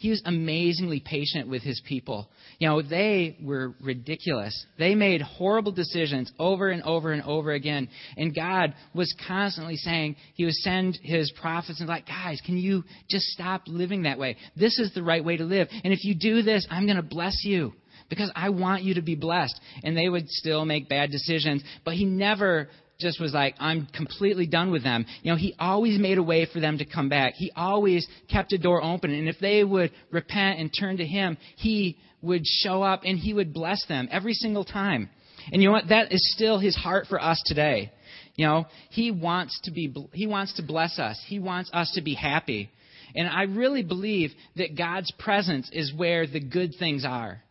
He 0.03 0.09
was 0.09 0.21
amazingly 0.25 0.99
patient 0.99 1.47
with 1.47 1.63
his 1.63 1.81
people. 1.87 2.29
You 2.59 2.67
know, 2.67 2.81
they 2.81 3.37
were 3.41 3.73
ridiculous. 3.79 4.65
They 4.77 4.95
made 4.95 5.21
horrible 5.21 5.71
decisions 5.71 6.29
over 6.37 6.67
and 6.67 6.83
over 6.83 7.13
and 7.13 7.21
over 7.23 7.53
again. 7.53 7.87
And 8.17 8.35
God 8.35 8.73
was 8.93 9.15
constantly 9.25 9.77
saying, 9.77 10.17
He 10.33 10.43
would 10.43 10.55
send 10.55 10.99
His 11.01 11.31
prophets 11.31 11.79
and 11.79 11.87
like, 11.87 12.05
guys, 12.05 12.41
can 12.45 12.57
you 12.57 12.83
just 13.09 13.27
stop 13.27 13.61
living 13.65 14.03
that 14.03 14.19
way? 14.19 14.35
This 14.57 14.77
is 14.77 14.93
the 14.93 15.03
right 15.03 15.23
way 15.23 15.37
to 15.37 15.45
live. 15.45 15.69
And 15.85 15.93
if 15.93 16.03
you 16.03 16.15
do 16.15 16.41
this, 16.41 16.67
I'm 16.69 16.85
going 16.85 16.97
to 16.97 17.01
bless 17.01 17.45
you 17.45 17.71
because 18.09 18.29
I 18.35 18.49
want 18.49 18.83
you 18.83 18.95
to 18.95 19.01
be 19.01 19.15
blessed. 19.15 19.57
And 19.85 19.95
they 19.95 20.09
would 20.09 20.27
still 20.27 20.65
make 20.65 20.89
bad 20.89 21.11
decisions, 21.11 21.63
but 21.85 21.93
He 21.93 22.03
never 22.03 22.67
just 23.03 23.21
was 23.21 23.33
like, 23.33 23.55
I'm 23.59 23.87
completely 23.93 24.47
done 24.47 24.71
with 24.71 24.83
them. 24.83 25.05
You 25.21 25.31
know, 25.31 25.37
he 25.37 25.53
always 25.59 25.99
made 25.99 26.17
a 26.17 26.23
way 26.23 26.47
for 26.51 26.59
them 26.59 26.79
to 26.79 26.85
come 26.85 27.09
back. 27.09 27.33
He 27.35 27.51
always 27.55 28.07
kept 28.31 28.53
a 28.53 28.57
door 28.57 28.83
open. 28.83 29.13
And 29.13 29.29
if 29.29 29.37
they 29.39 29.63
would 29.63 29.91
repent 30.11 30.59
and 30.59 30.71
turn 30.77 30.97
to 30.97 31.05
him, 31.05 31.37
he 31.57 31.97
would 32.23 32.45
show 32.45 32.81
up 32.81 33.01
and 33.05 33.19
he 33.19 33.33
would 33.33 33.53
bless 33.53 33.85
them 33.85 34.07
every 34.11 34.33
single 34.33 34.65
time. 34.65 35.09
And 35.51 35.61
you 35.61 35.67
know 35.67 35.73
what? 35.73 35.89
That 35.89 36.11
is 36.11 36.33
still 36.33 36.57
his 36.57 36.75
heart 36.75 37.07
for 37.07 37.21
us 37.21 37.41
today. 37.45 37.91
You 38.35 38.47
know, 38.47 38.65
he 38.89 39.11
wants 39.11 39.59
to 39.65 39.71
be, 39.71 39.93
he 40.13 40.25
wants 40.25 40.53
to 40.53 40.63
bless 40.63 40.97
us. 40.97 41.21
He 41.27 41.39
wants 41.39 41.69
us 41.73 41.91
to 41.95 42.01
be 42.01 42.15
happy. 42.15 42.71
And 43.15 43.27
I 43.27 43.43
really 43.43 43.83
believe 43.83 44.31
that 44.55 44.77
God's 44.77 45.11
presence 45.19 45.69
is 45.71 45.93
where 45.93 46.25
the 46.25 46.39
good 46.39 46.71
things 46.79 47.05
are. 47.05 47.43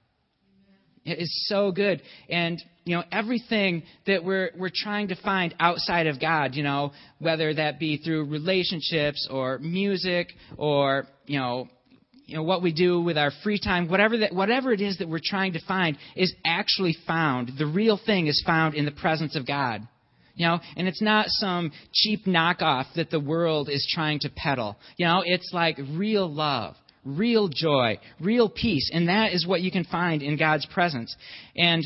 It 1.04 1.18
is 1.18 1.46
so 1.48 1.72
good. 1.72 2.00
And, 2.28 2.62
you 2.84 2.96
know, 2.96 3.02
everything 3.10 3.82
that 4.06 4.24
we're, 4.24 4.50
we're 4.56 4.70
trying 4.72 5.08
to 5.08 5.16
find 5.16 5.54
outside 5.58 6.06
of 6.06 6.20
God, 6.20 6.54
you 6.54 6.62
know, 6.62 6.92
whether 7.18 7.52
that 7.54 7.80
be 7.80 7.96
through 7.96 8.26
relationships 8.26 9.26
or 9.30 9.58
music 9.58 10.28
or, 10.56 11.06
you 11.26 11.38
know, 11.38 11.68
you 12.26 12.36
know, 12.36 12.44
what 12.44 12.62
we 12.62 12.72
do 12.72 13.00
with 13.00 13.18
our 13.18 13.32
free 13.42 13.58
time, 13.58 13.88
whatever 13.90 14.18
that, 14.18 14.32
whatever 14.32 14.72
it 14.72 14.80
is 14.80 14.98
that 14.98 15.08
we're 15.08 15.20
trying 15.22 15.54
to 15.54 15.60
find 15.66 15.98
is 16.14 16.32
actually 16.46 16.96
found. 17.06 17.52
The 17.58 17.66
real 17.66 17.98
thing 18.04 18.28
is 18.28 18.42
found 18.46 18.74
in 18.74 18.84
the 18.84 18.92
presence 18.92 19.36
of 19.36 19.46
God. 19.46 19.86
You 20.34 20.46
know, 20.46 20.60
and 20.76 20.88
it's 20.88 21.02
not 21.02 21.26
some 21.28 21.72
cheap 21.92 22.24
knockoff 22.24 22.86
that 22.96 23.10
the 23.10 23.20
world 23.20 23.68
is 23.68 23.86
trying 23.92 24.20
to 24.20 24.30
peddle. 24.34 24.78
You 24.96 25.04
know, 25.04 25.22
it's 25.26 25.50
like 25.52 25.78
real 25.94 26.32
love 26.32 26.74
real 27.04 27.48
joy, 27.48 27.98
real 28.20 28.48
peace, 28.48 28.90
and 28.92 29.08
that 29.08 29.32
is 29.32 29.46
what 29.46 29.60
you 29.60 29.70
can 29.70 29.84
find 29.84 30.22
in 30.22 30.36
God's 30.36 30.66
presence. 30.66 31.14
And 31.56 31.84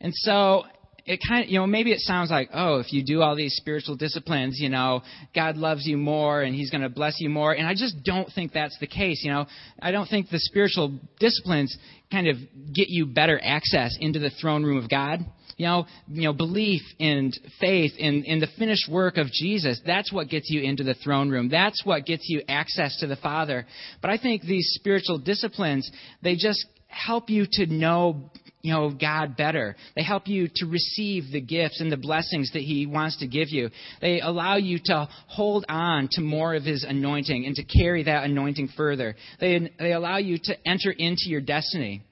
and 0.00 0.12
so 0.14 0.64
it 1.06 1.20
kind 1.26 1.44
of, 1.44 1.50
you 1.50 1.58
know, 1.58 1.66
maybe 1.66 1.92
it 1.92 2.00
sounds 2.00 2.30
like, 2.30 2.48
oh, 2.54 2.78
if 2.78 2.92
you 2.92 3.04
do 3.04 3.20
all 3.20 3.36
these 3.36 3.54
spiritual 3.56 3.96
disciplines, 3.96 4.58
you 4.58 4.70
know, 4.70 5.02
God 5.34 5.56
loves 5.56 5.86
you 5.86 5.98
more 5.98 6.42
and 6.42 6.54
He's 6.54 6.70
going 6.70 6.80
to 6.80 6.88
bless 6.88 7.20
you 7.20 7.28
more. 7.28 7.52
And 7.52 7.66
I 7.66 7.74
just 7.74 8.02
don't 8.04 8.30
think 8.34 8.52
that's 8.52 8.78
the 8.78 8.86
case. 8.86 9.22
You 9.22 9.32
know, 9.32 9.46
I 9.80 9.90
don't 9.90 10.06
think 10.06 10.30
the 10.30 10.38
spiritual 10.38 10.98
disciplines 11.18 11.76
kind 12.10 12.28
of 12.28 12.36
get 12.72 12.88
you 12.88 13.06
better 13.06 13.38
access 13.42 13.96
into 14.00 14.18
the 14.18 14.30
throne 14.40 14.64
room 14.64 14.78
of 14.78 14.88
God. 14.88 15.20
You 15.56 15.66
know, 15.66 15.86
you 16.08 16.22
know, 16.22 16.32
belief 16.32 16.82
and 16.98 17.32
faith 17.60 17.92
in, 17.98 18.24
in 18.24 18.40
the 18.40 18.48
finished 18.58 18.90
work 18.90 19.16
of 19.16 19.28
Jesus, 19.28 19.80
that's 19.86 20.12
what 20.12 20.28
gets 20.28 20.50
you 20.50 20.62
into 20.62 20.82
the 20.82 20.94
throne 20.94 21.30
room. 21.30 21.48
That's 21.48 21.84
what 21.84 22.06
gets 22.06 22.28
you 22.28 22.42
access 22.48 22.96
to 22.98 23.06
the 23.06 23.16
Father. 23.16 23.66
But 24.00 24.10
I 24.10 24.18
think 24.18 24.42
these 24.42 24.72
spiritual 24.74 25.18
disciplines, 25.18 25.90
they 26.22 26.36
just 26.36 26.64
help 26.88 27.30
you 27.30 27.46
to 27.52 27.66
know 27.66 28.30
you 28.64 28.72
know 28.72 28.90
God 28.90 29.36
better. 29.36 29.76
They 29.94 30.02
help 30.02 30.26
you 30.26 30.48
to 30.56 30.66
receive 30.66 31.30
the 31.30 31.40
gifts 31.40 31.80
and 31.80 31.92
the 31.92 31.98
blessings 31.98 32.50
that 32.52 32.62
He 32.62 32.86
wants 32.86 33.18
to 33.18 33.26
give 33.26 33.50
you. 33.50 33.68
They 34.00 34.20
allow 34.20 34.56
you 34.56 34.78
to 34.86 35.08
hold 35.28 35.66
on 35.68 36.08
to 36.12 36.22
more 36.22 36.54
of 36.54 36.64
His 36.64 36.82
anointing 36.82 37.44
and 37.44 37.54
to 37.56 37.64
carry 37.64 38.04
that 38.04 38.24
anointing 38.24 38.70
further. 38.74 39.16
They, 39.38 39.70
they 39.78 39.92
allow 39.92 40.16
you 40.16 40.38
to 40.44 40.68
enter 40.68 40.90
into 40.90 41.24
your 41.26 41.42
destiny. 41.42 42.02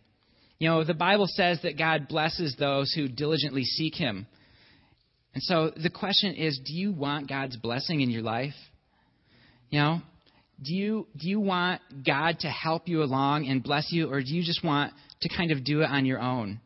You 0.62 0.68
know, 0.68 0.84
the 0.84 0.94
Bible 0.94 1.26
says 1.26 1.58
that 1.64 1.76
God 1.76 2.06
blesses 2.06 2.54
those 2.56 2.92
who 2.92 3.08
diligently 3.08 3.64
seek 3.64 3.96
Him. 3.96 4.28
And 5.34 5.42
so 5.42 5.72
the 5.74 5.90
question 5.90 6.36
is 6.36 6.60
do 6.64 6.72
you 6.72 6.92
want 6.92 7.28
God's 7.28 7.56
blessing 7.56 8.00
in 8.00 8.10
your 8.10 8.22
life? 8.22 8.54
You 9.70 9.80
know, 9.80 10.02
do 10.62 10.72
you, 10.72 11.08
do 11.16 11.28
you 11.28 11.40
want 11.40 11.80
God 12.06 12.38
to 12.42 12.46
help 12.48 12.86
you 12.86 13.02
along 13.02 13.48
and 13.48 13.60
bless 13.60 13.90
you, 13.90 14.08
or 14.08 14.20
do 14.20 14.32
you 14.32 14.44
just 14.44 14.62
want 14.62 14.92
to 15.22 15.28
kind 15.36 15.50
of 15.50 15.64
do 15.64 15.80
it 15.80 15.86
on 15.86 16.06
your 16.06 16.20
own? 16.20 16.60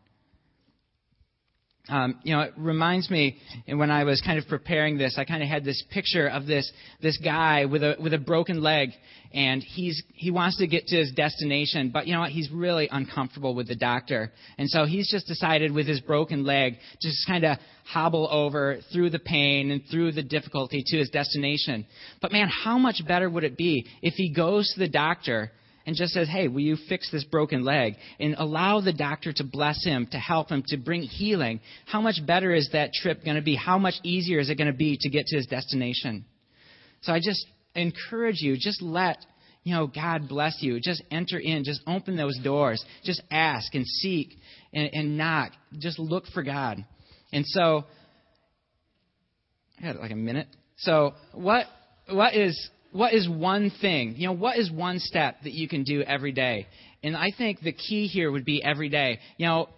Um, 1.89 2.19
you 2.25 2.35
know, 2.35 2.43
it 2.43 2.53
reminds 2.57 3.11
me 3.11 3.39
when 3.69 3.91
I 3.93 4.05
was 4.05 4.21
kind 4.21 4.39
of 4.39 4.49
preparing 4.49 4.99
this, 4.99 5.17
I 5.19 5.25
kind 5.25 5.43
of 5.43 5.49
had 5.49 5.65
this 5.65 5.85
picture 5.91 6.27
of 6.27 6.47
this 6.47 6.71
this 7.01 7.17
guy 7.19 7.67
with 7.67 7.83
a 7.85 7.95
with 8.03 8.13
a 8.13 8.19
broken 8.19 8.61
leg, 8.61 8.91
and 9.33 9.63
he's 9.63 10.03
he 10.15 10.33
wants 10.33 10.59
to 10.59 10.67
get 10.67 10.87
to 10.89 10.97
his 10.97 11.13
destination, 11.13 11.91
but 11.91 12.09
you 12.09 12.15
know 12.15 12.21
what? 12.21 12.33
He's 12.33 12.51
really 12.51 12.89
uncomfortable 12.91 13.55
with 13.55 13.69
the 13.69 13.77
doctor, 13.77 14.33
and 14.59 14.69
so 14.69 14.85
he's 14.85 15.09
just 15.09 15.29
decided 15.29 15.71
with 15.71 15.87
his 15.87 16.01
broken 16.01 16.45
leg 16.45 16.75
just 17.01 17.25
kind 17.27 17.45
of 17.45 17.59
hobble 17.85 18.29
over 18.33 18.79
through 18.93 19.11
the 19.11 19.21
pain 19.21 19.71
and 19.71 19.83
through 19.89 20.11
the 20.11 20.25
difficulty 20.25 20.83
to 20.85 20.99
his 20.99 21.11
destination. 21.11 21.87
But 22.21 22.33
man, 22.33 22.49
how 22.49 22.79
much 22.79 23.01
better 23.07 23.31
would 23.31 23.45
it 23.45 23.57
be 23.57 23.87
if 24.03 24.15
he 24.15 24.33
goes 24.33 24.73
to 24.75 24.81
the 24.81 24.89
doctor 24.89 25.53
and 25.87 25.97
just 25.97 26.13
says, 26.13 26.29
Hey, 26.29 26.49
will 26.49 26.61
you 26.61 26.77
fix 26.89 27.11
this 27.11 27.25
broken 27.25 27.65
leg? 27.65 27.95
And 28.21 28.35
allow 28.39 28.81
the 28.81 28.93
doctor 28.93 29.33
to 29.35 29.45
bless 29.45 29.85
him, 29.85 30.09
to 30.11 30.19
help 30.19 30.51
him, 30.51 30.63
to 30.69 30.77
bring 30.77 31.03
healing. 31.03 31.61
How 31.87 32.01
much 32.01 32.17
better 32.27 32.53
is 32.53 32.71
that 32.73 32.93
trip 32.93 33.25
going 33.25 33.37
to 33.37 33.43
be? 33.43 33.55
How 33.55 33.79
much 33.79 33.95
easier 34.03 34.41
is 34.41 34.51
it 34.51 34.57
going 34.57 34.71
to 34.71 34.77
be 34.77 34.99
to 35.01 35.09
get 35.09 35.27
to 35.27 35.37
his 35.37 35.47
destination? 35.47 36.25
So 37.03 37.13
I 37.13 37.21
just 37.21 37.47
encourage 37.75 38.41
you, 38.41 38.57
just 38.59 38.83
let 38.83 39.19
you 39.67 39.75
know, 39.75 39.89
God 39.89 40.29
bless 40.29 40.59
you. 40.61 40.79
Just 40.81 41.03
enter 41.11 41.41
in. 41.41 41.65
Just 41.65 41.81
open 41.89 42.17
those 42.17 42.39
doors. 42.39 42.85
Just 43.03 43.21
ask 43.33 43.75
and 43.75 43.85
seek 43.85 44.39
and, 44.73 44.89
and 44.93 45.19
knock. 45.19 45.51
Just 45.77 45.99
look 45.99 46.25
for 46.33 46.45
God. 46.45 46.85
And 47.33 47.45
so, 47.45 47.85
I 49.83 49.87
had 49.87 49.97
like 49.97 50.13
a 50.13 50.17
minute. 50.17 50.47
So, 50.77 51.15
what 51.33 51.67
what 52.09 52.37
is 52.37 52.71
what 52.93 53.15
is 53.15 53.29
one 53.29 53.71
thing? 53.81 54.15
You 54.17 54.29
know, 54.29 54.33
what 54.33 54.59
is 54.59 54.71
one 54.71 54.99
step 54.99 55.37
that 55.45 55.53
you 55.53 55.69
can 55.69 55.85
do 55.85 56.03
every 56.03 56.33
day? 56.33 56.67
And 57.03 57.17
I 57.17 57.31
think 57.37 57.61
the 57.61 57.73
key 57.73 58.07
here 58.07 58.31
would 58.31 58.45
be 58.45 58.63
every 58.63 58.89
day. 58.89 59.19
You 59.37 59.47
know, 59.47 59.69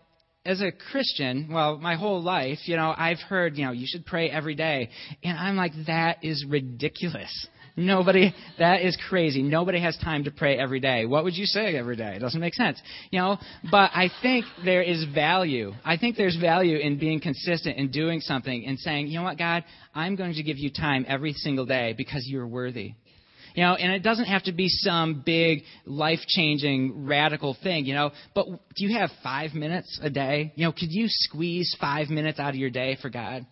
as 0.44 0.62
a 0.62 0.72
Christian, 0.72 1.48
well, 1.50 1.78
my 1.78 1.96
whole 1.96 2.22
life, 2.22 2.58
you 2.64 2.76
know, 2.76 2.94
I've 2.96 3.18
heard, 3.18 3.56
you 3.56 3.66
know, 3.66 3.72
you 3.72 3.86
should 3.86 4.06
pray 4.06 4.30
every 4.30 4.54
day. 4.54 4.88
And 5.22 5.36
I'm 5.36 5.56
like, 5.56 5.72
that 5.86 6.18
is 6.22 6.44
ridiculous. 6.48 7.48
Nobody, 7.78 8.34
that 8.58 8.82
is 8.82 8.98
crazy. 9.08 9.40
Nobody 9.40 9.80
has 9.80 9.96
time 9.98 10.24
to 10.24 10.32
pray 10.32 10.58
every 10.58 10.80
day. 10.80 11.06
What 11.06 11.22
would 11.22 11.36
you 11.36 11.46
say 11.46 11.76
every 11.76 11.94
day? 11.94 12.16
It 12.16 12.18
doesn't 12.18 12.40
make 12.40 12.54
sense. 12.54 12.82
You 13.12 13.20
know, 13.20 13.38
but 13.70 13.92
I 13.94 14.10
think 14.20 14.46
there 14.64 14.82
is 14.82 15.04
value. 15.14 15.72
I 15.84 15.96
think 15.96 16.16
there's 16.16 16.36
value 16.36 16.78
in 16.78 16.98
being 16.98 17.20
consistent 17.20 17.76
in 17.76 17.92
doing 17.92 18.18
something 18.18 18.66
and 18.66 18.80
saying, 18.80 19.06
you 19.06 19.18
know 19.18 19.22
what, 19.22 19.38
God, 19.38 19.62
I'm 19.94 20.16
going 20.16 20.34
to 20.34 20.42
give 20.42 20.58
you 20.58 20.72
time 20.72 21.06
every 21.06 21.32
single 21.34 21.66
day 21.66 21.94
because 21.96 22.26
you're 22.26 22.48
worthy. 22.48 22.94
You 23.54 23.62
know, 23.62 23.76
and 23.76 23.92
it 23.92 24.02
doesn't 24.02 24.26
have 24.26 24.42
to 24.44 24.52
be 24.52 24.68
some 24.68 25.22
big 25.24 25.62
life 25.86 26.20
changing 26.26 27.06
radical 27.06 27.56
thing, 27.62 27.86
you 27.86 27.94
know, 27.94 28.10
but 28.34 28.46
do 28.46 28.86
you 28.86 28.98
have 28.98 29.10
five 29.22 29.54
minutes 29.54 30.00
a 30.02 30.10
day? 30.10 30.52
You 30.56 30.66
know, 30.66 30.72
could 30.72 30.90
you 30.90 31.06
squeeze 31.08 31.76
five 31.80 32.08
minutes 32.08 32.40
out 32.40 32.50
of 32.50 32.56
your 32.56 32.70
day 32.70 32.98
for 33.00 33.08
God? 33.08 33.46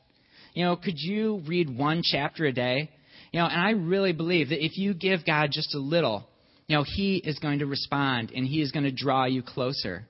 You 0.55 0.65
know, 0.65 0.75
could 0.75 0.99
you 0.99 1.43
read 1.47 1.77
one 1.77 2.03
chapter 2.05 2.45
a 2.45 2.53
day? 2.53 2.91
You 3.37 3.43
know, 3.43 3.49
and 3.49 3.61
I 3.61 3.73
really 3.73 4.15
believe 4.15 4.49
that 4.49 4.65
if 4.65 4.79
you 4.79 4.95
give 4.95 5.27
God 5.27 5.51
just 5.53 5.75
a 5.75 5.79
little, 5.79 6.27
you 6.69 6.75
know, 6.75 6.85
He 6.85 7.17
is 7.17 7.39
going 7.39 7.59
to 7.59 7.67
respond 7.67 8.33
and 8.35 8.47
He 8.47 8.63
is 8.63 8.73
going 8.73 8.85
to 8.85 8.91
draw 8.91 9.27
you 9.27 9.43
closer. 9.43 10.07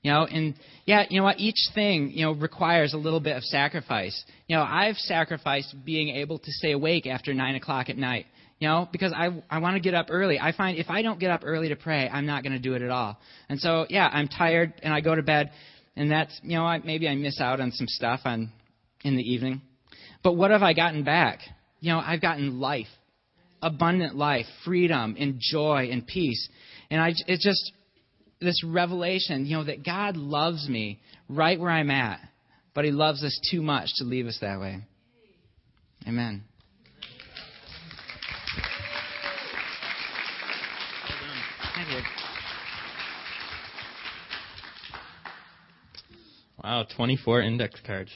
You 0.00 0.10
know, 0.10 0.24
and 0.24 0.54
yeah, 0.86 1.04
you 1.10 1.18
know 1.18 1.24
what? 1.24 1.38
Each 1.38 1.58
thing, 1.74 2.10
you 2.10 2.24
know, 2.24 2.32
requires 2.32 2.94
a 2.94 2.96
little 2.96 3.20
bit 3.20 3.36
of 3.36 3.42
sacrifice. 3.42 4.24
You 4.46 4.56
know, 4.56 4.62
I've 4.62 4.96
sacrificed 4.96 5.74
being 5.84 6.08
able 6.08 6.38
to 6.38 6.50
stay 6.52 6.72
awake 6.72 7.06
after 7.06 7.34
nine 7.34 7.54
o'clock 7.54 7.90
at 7.90 7.98
night. 7.98 8.24
You 8.60 8.68
know, 8.68 8.88
because 8.90 9.12
I 9.12 9.28
I 9.50 9.58
want 9.58 9.74
to 9.74 9.80
get 9.80 9.92
up 9.92 10.06
early. 10.08 10.38
I 10.40 10.52
find 10.52 10.78
if 10.78 10.88
I 10.88 11.02
don't 11.02 11.20
get 11.20 11.30
up 11.30 11.42
early 11.44 11.68
to 11.68 11.76
pray, 11.76 12.08
I'm 12.08 12.24
not 12.24 12.42
going 12.42 12.54
to 12.54 12.58
do 12.58 12.72
it 12.76 12.80
at 12.80 12.88
all. 12.90 13.18
And 13.50 13.60
so 13.60 13.84
yeah, 13.90 14.08
I'm 14.10 14.26
tired 14.26 14.72
and 14.82 14.94
I 14.94 15.02
go 15.02 15.14
to 15.14 15.22
bed, 15.22 15.50
and 15.96 16.10
that's 16.10 16.40
you 16.42 16.56
know 16.56 16.64
I, 16.64 16.78
maybe 16.78 17.06
I 17.08 17.14
miss 17.14 17.42
out 17.42 17.60
on 17.60 17.72
some 17.72 17.88
stuff 17.88 18.20
on 18.24 18.50
in 19.04 19.16
the 19.16 19.22
evening. 19.22 19.60
But 20.22 20.32
what 20.32 20.50
have 20.50 20.62
I 20.62 20.72
gotten 20.72 21.04
back? 21.04 21.40
You 21.80 21.92
know, 21.92 21.98
I've 21.98 22.20
gotten 22.20 22.60
life, 22.60 22.86
abundant 23.62 24.14
life, 24.16 24.46
freedom, 24.64 25.16
and 25.18 25.36
joy 25.38 25.88
and 25.90 26.06
peace. 26.06 26.48
And 26.90 27.00
I, 27.00 27.12
it's 27.26 27.44
just 27.44 27.72
this 28.40 28.62
revelation, 28.64 29.46
you 29.46 29.56
know, 29.56 29.64
that 29.64 29.84
God 29.84 30.16
loves 30.16 30.68
me 30.68 31.00
right 31.28 31.58
where 31.58 31.70
I'm 31.70 31.90
at, 31.90 32.20
but 32.74 32.84
He 32.84 32.90
loves 32.90 33.22
us 33.22 33.38
too 33.50 33.62
much 33.62 33.88
to 33.96 34.04
leave 34.04 34.26
us 34.26 34.38
that 34.40 34.60
way. 34.60 34.80
Amen. 36.06 36.44
Wow, 46.62 46.86
24 46.96 47.42
index 47.42 47.80
cards. 47.86 48.08